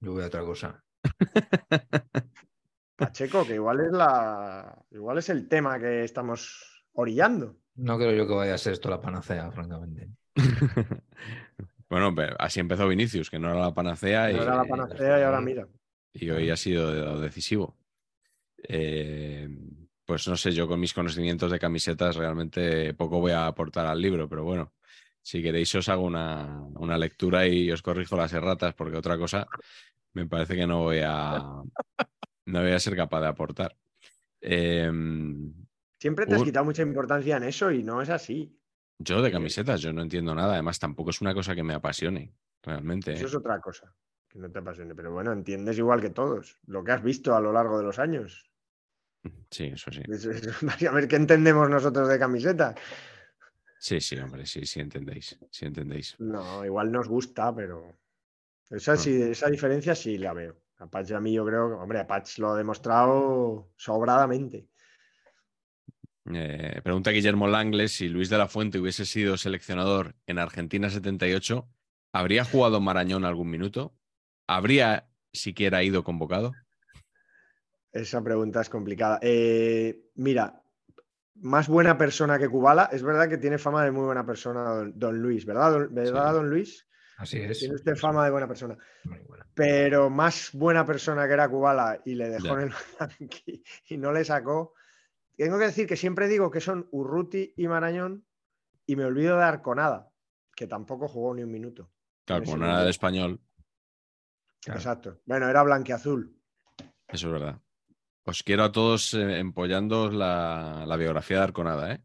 [0.00, 0.82] yo voy a otra cosa.
[2.96, 4.78] Pacheco, que igual es la.
[4.90, 7.56] Igual es el tema que estamos orillando.
[7.74, 10.10] No creo yo que vaya a ser esto la panacea, francamente.
[11.88, 15.20] bueno, pero así empezó Vinicius, que no era la panacea y, No era la panacea
[15.20, 15.66] y ahora mira.
[16.12, 17.76] y hoy ha sido decisivo.
[18.68, 19.48] Eh,
[20.04, 24.00] pues no sé, yo con mis conocimientos de camisetas realmente poco voy a aportar al
[24.00, 24.72] libro, pero bueno,
[25.22, 29.46] si queréis os hago una, una lectura y os corrijo las erratas, porque otra cosa
[30.12, 31.38] me parece que no voy a,
[32.46, 33.76] no voy a ser capaz de aportar.
[34.40, 34.90] Eh,
[36.02, 38.58] Siempre te has quitado mucha importancia en eso y no es así.
[38.98, 42.34] yo de camisetas, yo no entiendo nada, además tampoco es una cosa que me apasione,
[42.60, 43.12] realmente.
[43.12, 43.28] Eso ¿eh?
[43.28, 43.94] es otra cosa.
[44.28, 44.96] Que no te apasione.
[44.96, 48.00] Pero bueno, entiendes igual que todos lo que has visto a lo largo de los
[48.00, 48.50] años.
[49.48, 50.02] Sí, eso sí.
[50.88, 52.74] A ver qué entendemos nosotros de camiseta.
[53.78, 56.16] Sí, sí, hombre, sí, sí entendéis, sí entendéis.
[56.18, 57.96] No, igual nos gusta, pero
[58.70, 60.56] esa, sí, esa diferencia sí la veo.
[60.78, 64.66] Apache a mí yo creo, hombre, Apache lo ha demostrado sobradamente.
[66.32, 71.68] Eh, pregunta Guillermo Langles si Luis de la Fuente hubiese sido seleccionador en Argentina 78,
[72.12, 73.94] ¿habría jugado Marañón algún minuto?
[74.46, 76.52] ¿Habría siquiera ido convocado?
[77.90, 79.18] Esa pregunta es complicada.
[79.20, 80.62] Eh, mira,
[81.34, 84.98] más buena persona que Kubala, es verdad que tiene fama de muy buena persona don,
[84.98, 85.72] don Luis, ¿verdad?
[85.72, 86.34] Don, ¿verdad, Sí.
[86.34, 86.86] don Luis?
[87.18, 87.58] Así es.
[87.58, 88.76] Tiene usted fama de buena persona.
[89.04, 89.46] Buena.
[89.54, 92.52] Pero más buena persona que era Kubala y le dejó Ya.
[92.54, 92.72] en el
[93.88, 94.74] y no le sacó.
[95.42, 98.24] Tengo que decir que siempre digo que son Urruti y Marañón
[98.86, 100.12] y me olvido de Arconada,
[100.54, 101.90] que tampoco jugó ni un minuto.
[102.24, 103.40] Claro, como no era del español,
[104.60, 104.78] Claro.
[104.78, 105.20] Exacto.
[105.26, 106.38] Bueno, era blanquiazul.
[107.08, 107.60] eso es verdad.
[108.24, 112.04] Os quiero a todos eh, empollando la, la biografía de Arconada, ¿eh?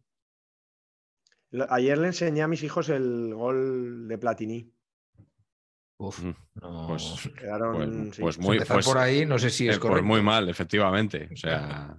[1.69, 4.73] Ayer le enseñé a mis hijos el gol de Platini.
[5.99, 6.87] Uf, Mm, no.
[6.87, 7.75] Pues, Quedaron.
[7.75, 8.21] pues, sí.
[8.23, 10.07] pues muy, pues- por ahí, no sé si es eh, pues correcto.
[10.07, 11.29] muy mal, efectivamente.
[11.31, 11.95] O sea,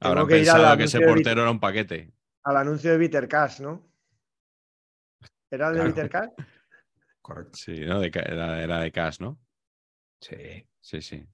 [0.00, 2.12] habrán que pensado que ese portero era un paquete.
[2.44, 3.88] Al anuncio de Vitercas, ¿no?
[5.50, 5.94] ¿Era el de Claro.
[5.94, 6.30] Vitercas?
[7.22, 7.58] Correcto.
[7.58, 8.00] Sí, ¿no?
[8.00, 9.40] De era, era de Cas, ¿no?
[10.20, 10.66] Sí.
[10.80, 11.26] Sí, sí.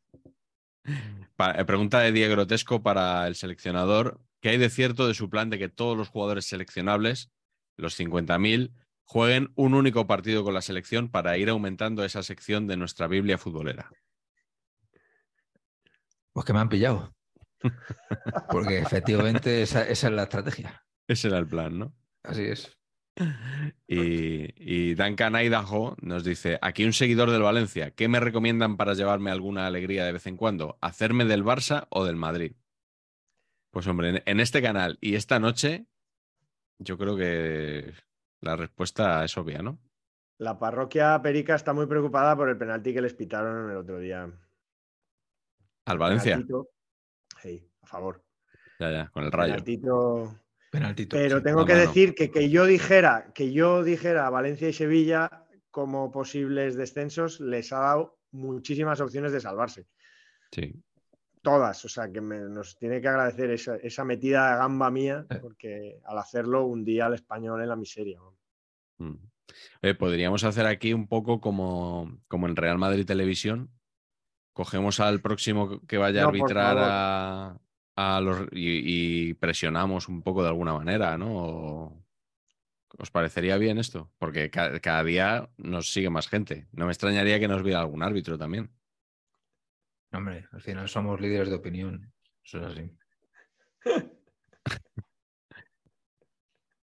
[0.84, 4.20] Eh, pregunta de Diego Grotesco para el seleccionador.
[4.40, 7.30] ¿Qué hay de cierto de su plan de que todos los jugadores seleccionables,
[7.76, 8.72] los 50.000,
[9.04, 13.38] jueguen un único partido con la selección para ir aumentando esa sección de nuestra Biblia
[13.38, 13.90] futbolera?
[16.32, 17.14] Pues que me han pillado.
[18.50, 20.84] Porque efectivamente esa, esa es la estrategia.
[21.06, 21.94] Ese era el plan, ¿no?
[22.22, 22.78] Así es.
[23.86, 28.94] Y, y Duncan Idaho nos dice, aquí un seguidor del Valencia, ¿qué me recomiendan para
[28.94, 30.78] llevarme alguna alegría de vez en cuando?
[30.80, 32.54] ¿Hacerme del Barça o del Madrid?
[33.70, 35.86] Pues hombre, en, en este canal y esta noche,
[36.78, 37.92] yo creo que
[38.40, 39.78] la respuesta es obvia, ¿no?
[40.38, 44.28] La parroquia Perica está muy preocupada por el penalti que les pitaron el otro día.
[45.84, 46.68] Al Valencia, Penaltito.
[47.82, 48.22] A favor.
[48.78, 49.52] ya, ya, con el rayo.
[49.52, 50.38] Penaltito.
[50.70, 51.16] Penaltito.
[51.16, 51.44] Pero sí.
[51.44, 56.76] tengo que decir que, que yo dijera que yo dijera Valencia y Sevilla como posibles
[56.76, 59.86] descensos les ha dado muchísimas opciones de salvarse.
[60.50, 60.74] Sí.
[61.42, 61.84] Todas.
[61.84, 65.38] O sea que me- nos tiene que agradecer esa, esa metida de gamba mía, Eh.
[65.40, 68.18] porque al hacerlo hundía al español en la miseria.
[68.98, 69.14] Mm.
[69.82, 73.70] Eh, podríamos hacer aquí un poco como, como en Real Madrid Televisión.
[74.52, 77.58] Cogemos al próximo que vaya a No, arbitrar a,
[77.96, 81.28] a los y, y presionamos un poco de alguna manera, ¿no?
[81.36, 82.02] O-
[82.98, 84.12] ¿Os parecería bien esto?
[84.18, 86.68] Porque ca- cada día nos sigue más gente.
[86.72, 88.70] No me extrañaría que nos viera algún árbitro también.
[90.12, 92.12] Hombre, al final somos líderes de opinión.
[92.44, 92.96] Eso es así.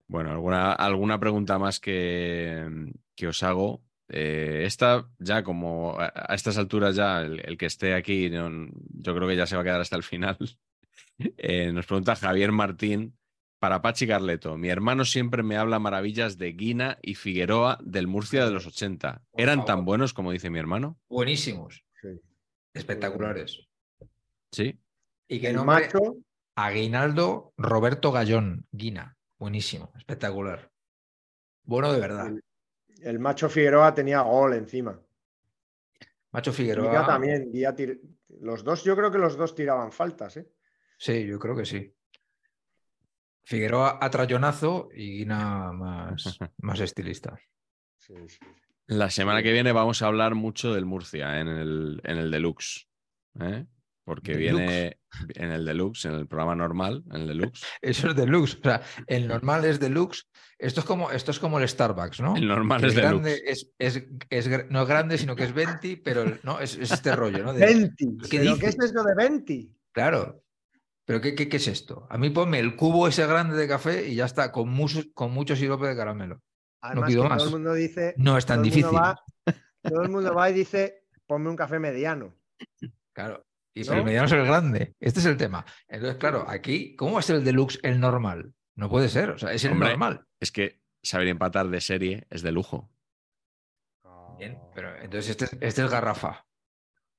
[0.09, 2.65] Bueno, alguna, alguna pregunta más que,
[3.13, 3.83] que os hago.
[4.09, 8.69] Eh, esta, ya como a, a estas alturas, ya el, el que esté aquí, no-
[8.99, 10.37] yo creo que ya se va a quedar hasta el final.
[11.19, 13.17] Eh, nos pregunta Javier Martín.
[13.59, 18.45] Para Pachi Carleto, mi hermano siempre me habla maravillas de Guina y Figueroa del Murcia
[18.45, 19.23] de los 80.
[19.31, 20.99] Por ¿Eran tan buenos como dice mi hermano?
[21.09, 21.83] Buenísimos.
[21.99, 22.21] Sí.
[22.75, 23.67] Espectaculares.
[24.51, 24.77] Sí.
[25.27, 26.17] Y que no macho,
[26.55, 29.17] Aguinaldo Roberto Gallón, Guina.
[29.39, 30.69] Buenísimo, espectacular.
[31.63, 32.31] Bueno, de verdad.
[33.03, 34.99] El, macho Figueroa tenía gol encima.
[36.31, 37.05] Macho Figueroa.
[37.05, 37.51] también.
[37.51, 37.99] Tir-
[38.41, 40.47] Los dos, yo creo que los dos tiraban faltas, ¿eh?
[40.97, 41.93] Sí, yo creo que sí.
[43.43, 47.39] Figueroa a trayonazo y Guina más, más estilista.
[47.97, 48.39] Sí, sí.
[48.87, 52.87] La semana que viene vamos a hablar mucho del Murcia en el, en el Deluxe.
[53.39, 53.65] ¿eh?
[54.07, 54.57] Porque Deluxe.
[54.65, 54.97] viene
[55.35, 57.61] en el Deluxe, en el programa normal, en el Deluxe.
[57.81, 58.55] Eso es deluxe.
[58.55, 60.29] O sea, el normal es deluxe.
[60.57, 62.37] Esto es como, esto es como el Starbucks, ¿no?
[62.37, 63.51] El normal Que es grande deluxe.
[63.77, 63.97] es,
[64.29, 67.43] es, es no es grande, sino que es 20, pero no, es, es este rollo,
[67.43, 67.51] ¿no?
[67.51, 68.17] De- Venti.
[68.29, 69.75] ¿Qué ¿Pero qué es eso de Venti?
[69.91, 70.41] Claro.
[71.05, 72.07] ¿Pero qué, qué, qué es esto?
[72.09, 75.31] A mí ponme el cubo ese grande de café y ya está, con, mus- con
[75.33, 76.41] mucho sirope de caramelo.
[76.81, 77.37] Además, pido más.
[77.39, 78.13] todo el mundo dice.
[78.17, 78.97] No es tan todo el mundo difícil.
[79.03, 79.23] va-
[79.83, 82.33] todo el mundo va y dice, ponme un café mediano.
[83.13, 83.45] Claro.
[83.77, 83.85] Y ¿No?
[83.87, 84.95] pero el mediano es el grande.
[84.99, 85.65] Este es el tema.
[85.87, 88.53] Entonces, claro, aquí, ¿cómo va a ser el deluxe el normal?
[88.75, 89.31] No puede ser.
[89.31, 89.89] O sea, es el Hombre.
[89.89, 90.25] normal.
[90.39, 92.89] Es que saber empatar de serie es de lujo.
[94.37, 96.45] Bien, pero entonces este, es- este es garrafa.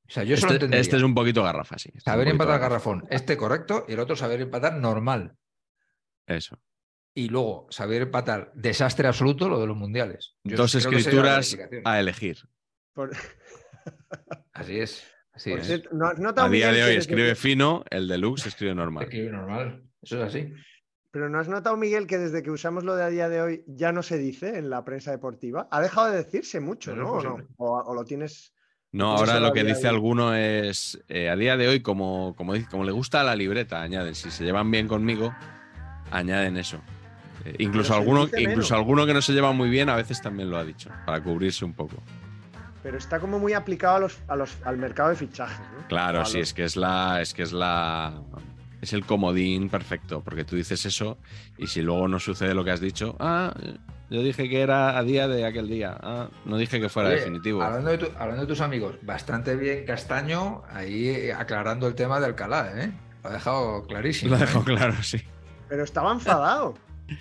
[0.06, 0.80] O sea, yo Este, entendería.
[0.80, 1.90] este es un poquito garrafa, sí.
[1.94, 2.90] este Saber empatar garrafa.
[2.92, 3.06] garrafón.
[3.10, 5.36] Este correcto y el otro saber empatar normal.
[6.26, 6.58] Eso.
[7.14, 10.36] Y luego saber empatar desastre absoluto lo de los mundiales.
[10.44, 12.38] Yo Dos escrituras a elegir.
[12.94, 13.10] Por,
[14.52, 15.04] Así es.
[15.38, 15.66] Así por es.
[15.66, 18.74] cierto, ¿no has notado, A día Miguel, de hoy escribe que- fino, el Deluxe escribe
[18.74, 19.04] normal.
[19.04, 19.84] Escribe normal.
[20.02, 20.52] Eso es así.
[21.12, 23.64] Pero ¿no has notado, Miguel, que desde que usamos lo de a día de hoy
[23.68, 25.68] ya no se dice en la prensa deportiva?
[25.70, 27.08] Ha dejado de decirse mucho, ¿no?
[27.10, 27.30] ¿O, no?
[27.36, 27.46] posible.
[27.56, 28.52] O- o lo tienes.
[28.90, 32.54] No, Pues ahora lo que dice alguno es, eh, a día de hoy, como, como,
[32.54, 35.32] dice- como le gusta a la libreta, añaden, si se llevan bien conmigo,
[36.10, 36.80] añaden eso.
[37.44, 40.56] Eh, incluso, alguno, incluso alguno que no se lleva muy bien a veces también lo
[40.58, 41.96] ha dicho, para cubrirse un poco.
[42.88, 45.60] Pero está como muy aplicado a los, a los, al mercado de fichajes.
[45.76, 45.86] ¿no?
[45.88, 47.20] Claro, A sí, los- es que es la.
[47.20, 48.14] Es que es la.
[48.80, 51.18] Es el comodín perfecto, porque tú dices eso
[51.58, 53.52] y si luego no sucede lo que has dicho, ah,
[54.08, 57.18] yo dije que era a día de aquel día, ah, no dije que fuera Oye,
[57.18, 57.60] definitivo.
[57.62, 62.26] Hablando de, tu- hablando de tus amigos, bastante bien Castaño ahí aclarando el tema de
[62.26, 62.90] Alcalá, ¿eh?
[63.22, 64.30] Lo ha dejado clarísimo.
[64.30, 64.64] Lo dejo ¿eh?
[64.64, 65.20] claro, sí.
[65.68, 66.74] Pero estaba enfadado.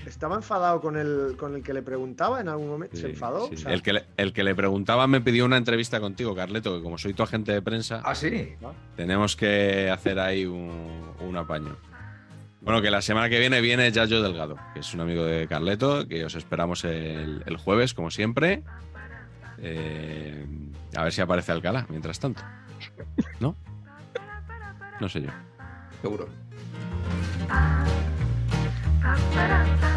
[0.05, 2.95] Estaba enfadado con el, con el que le preguntaba en algún momento.
[2.97, 3.47] ¿Se Sí, enfadó?
[3.47, 3.55] sí.
[3.55, 6.75] O sea, el, que le, el que le preguntaba me pidió una entrevista contigo, Carleto,
[6.77, 8.55] que como soy tu agente de prensa, Ah, sí.
[8.95, 11.75] tenemos que hacer ahí un, un apaño.
[12.61, 16.05] Bueno, que la semana que viene viene Yayo Delgado, que es un amigo de Carleto,
[16.07, 18.63] que os esperamos el, el jueves, como siempre.
[19.59, 20.45] Eh,
[20.95, 22.41] a ver si aparece Alcalá, mientras tanto.
[23.39, 23.55] ¿No?
[24.99, 25.29] No sé yo.
[26.01, 26.27] Seguro.
[29.08, 29.97] i'm esperanza.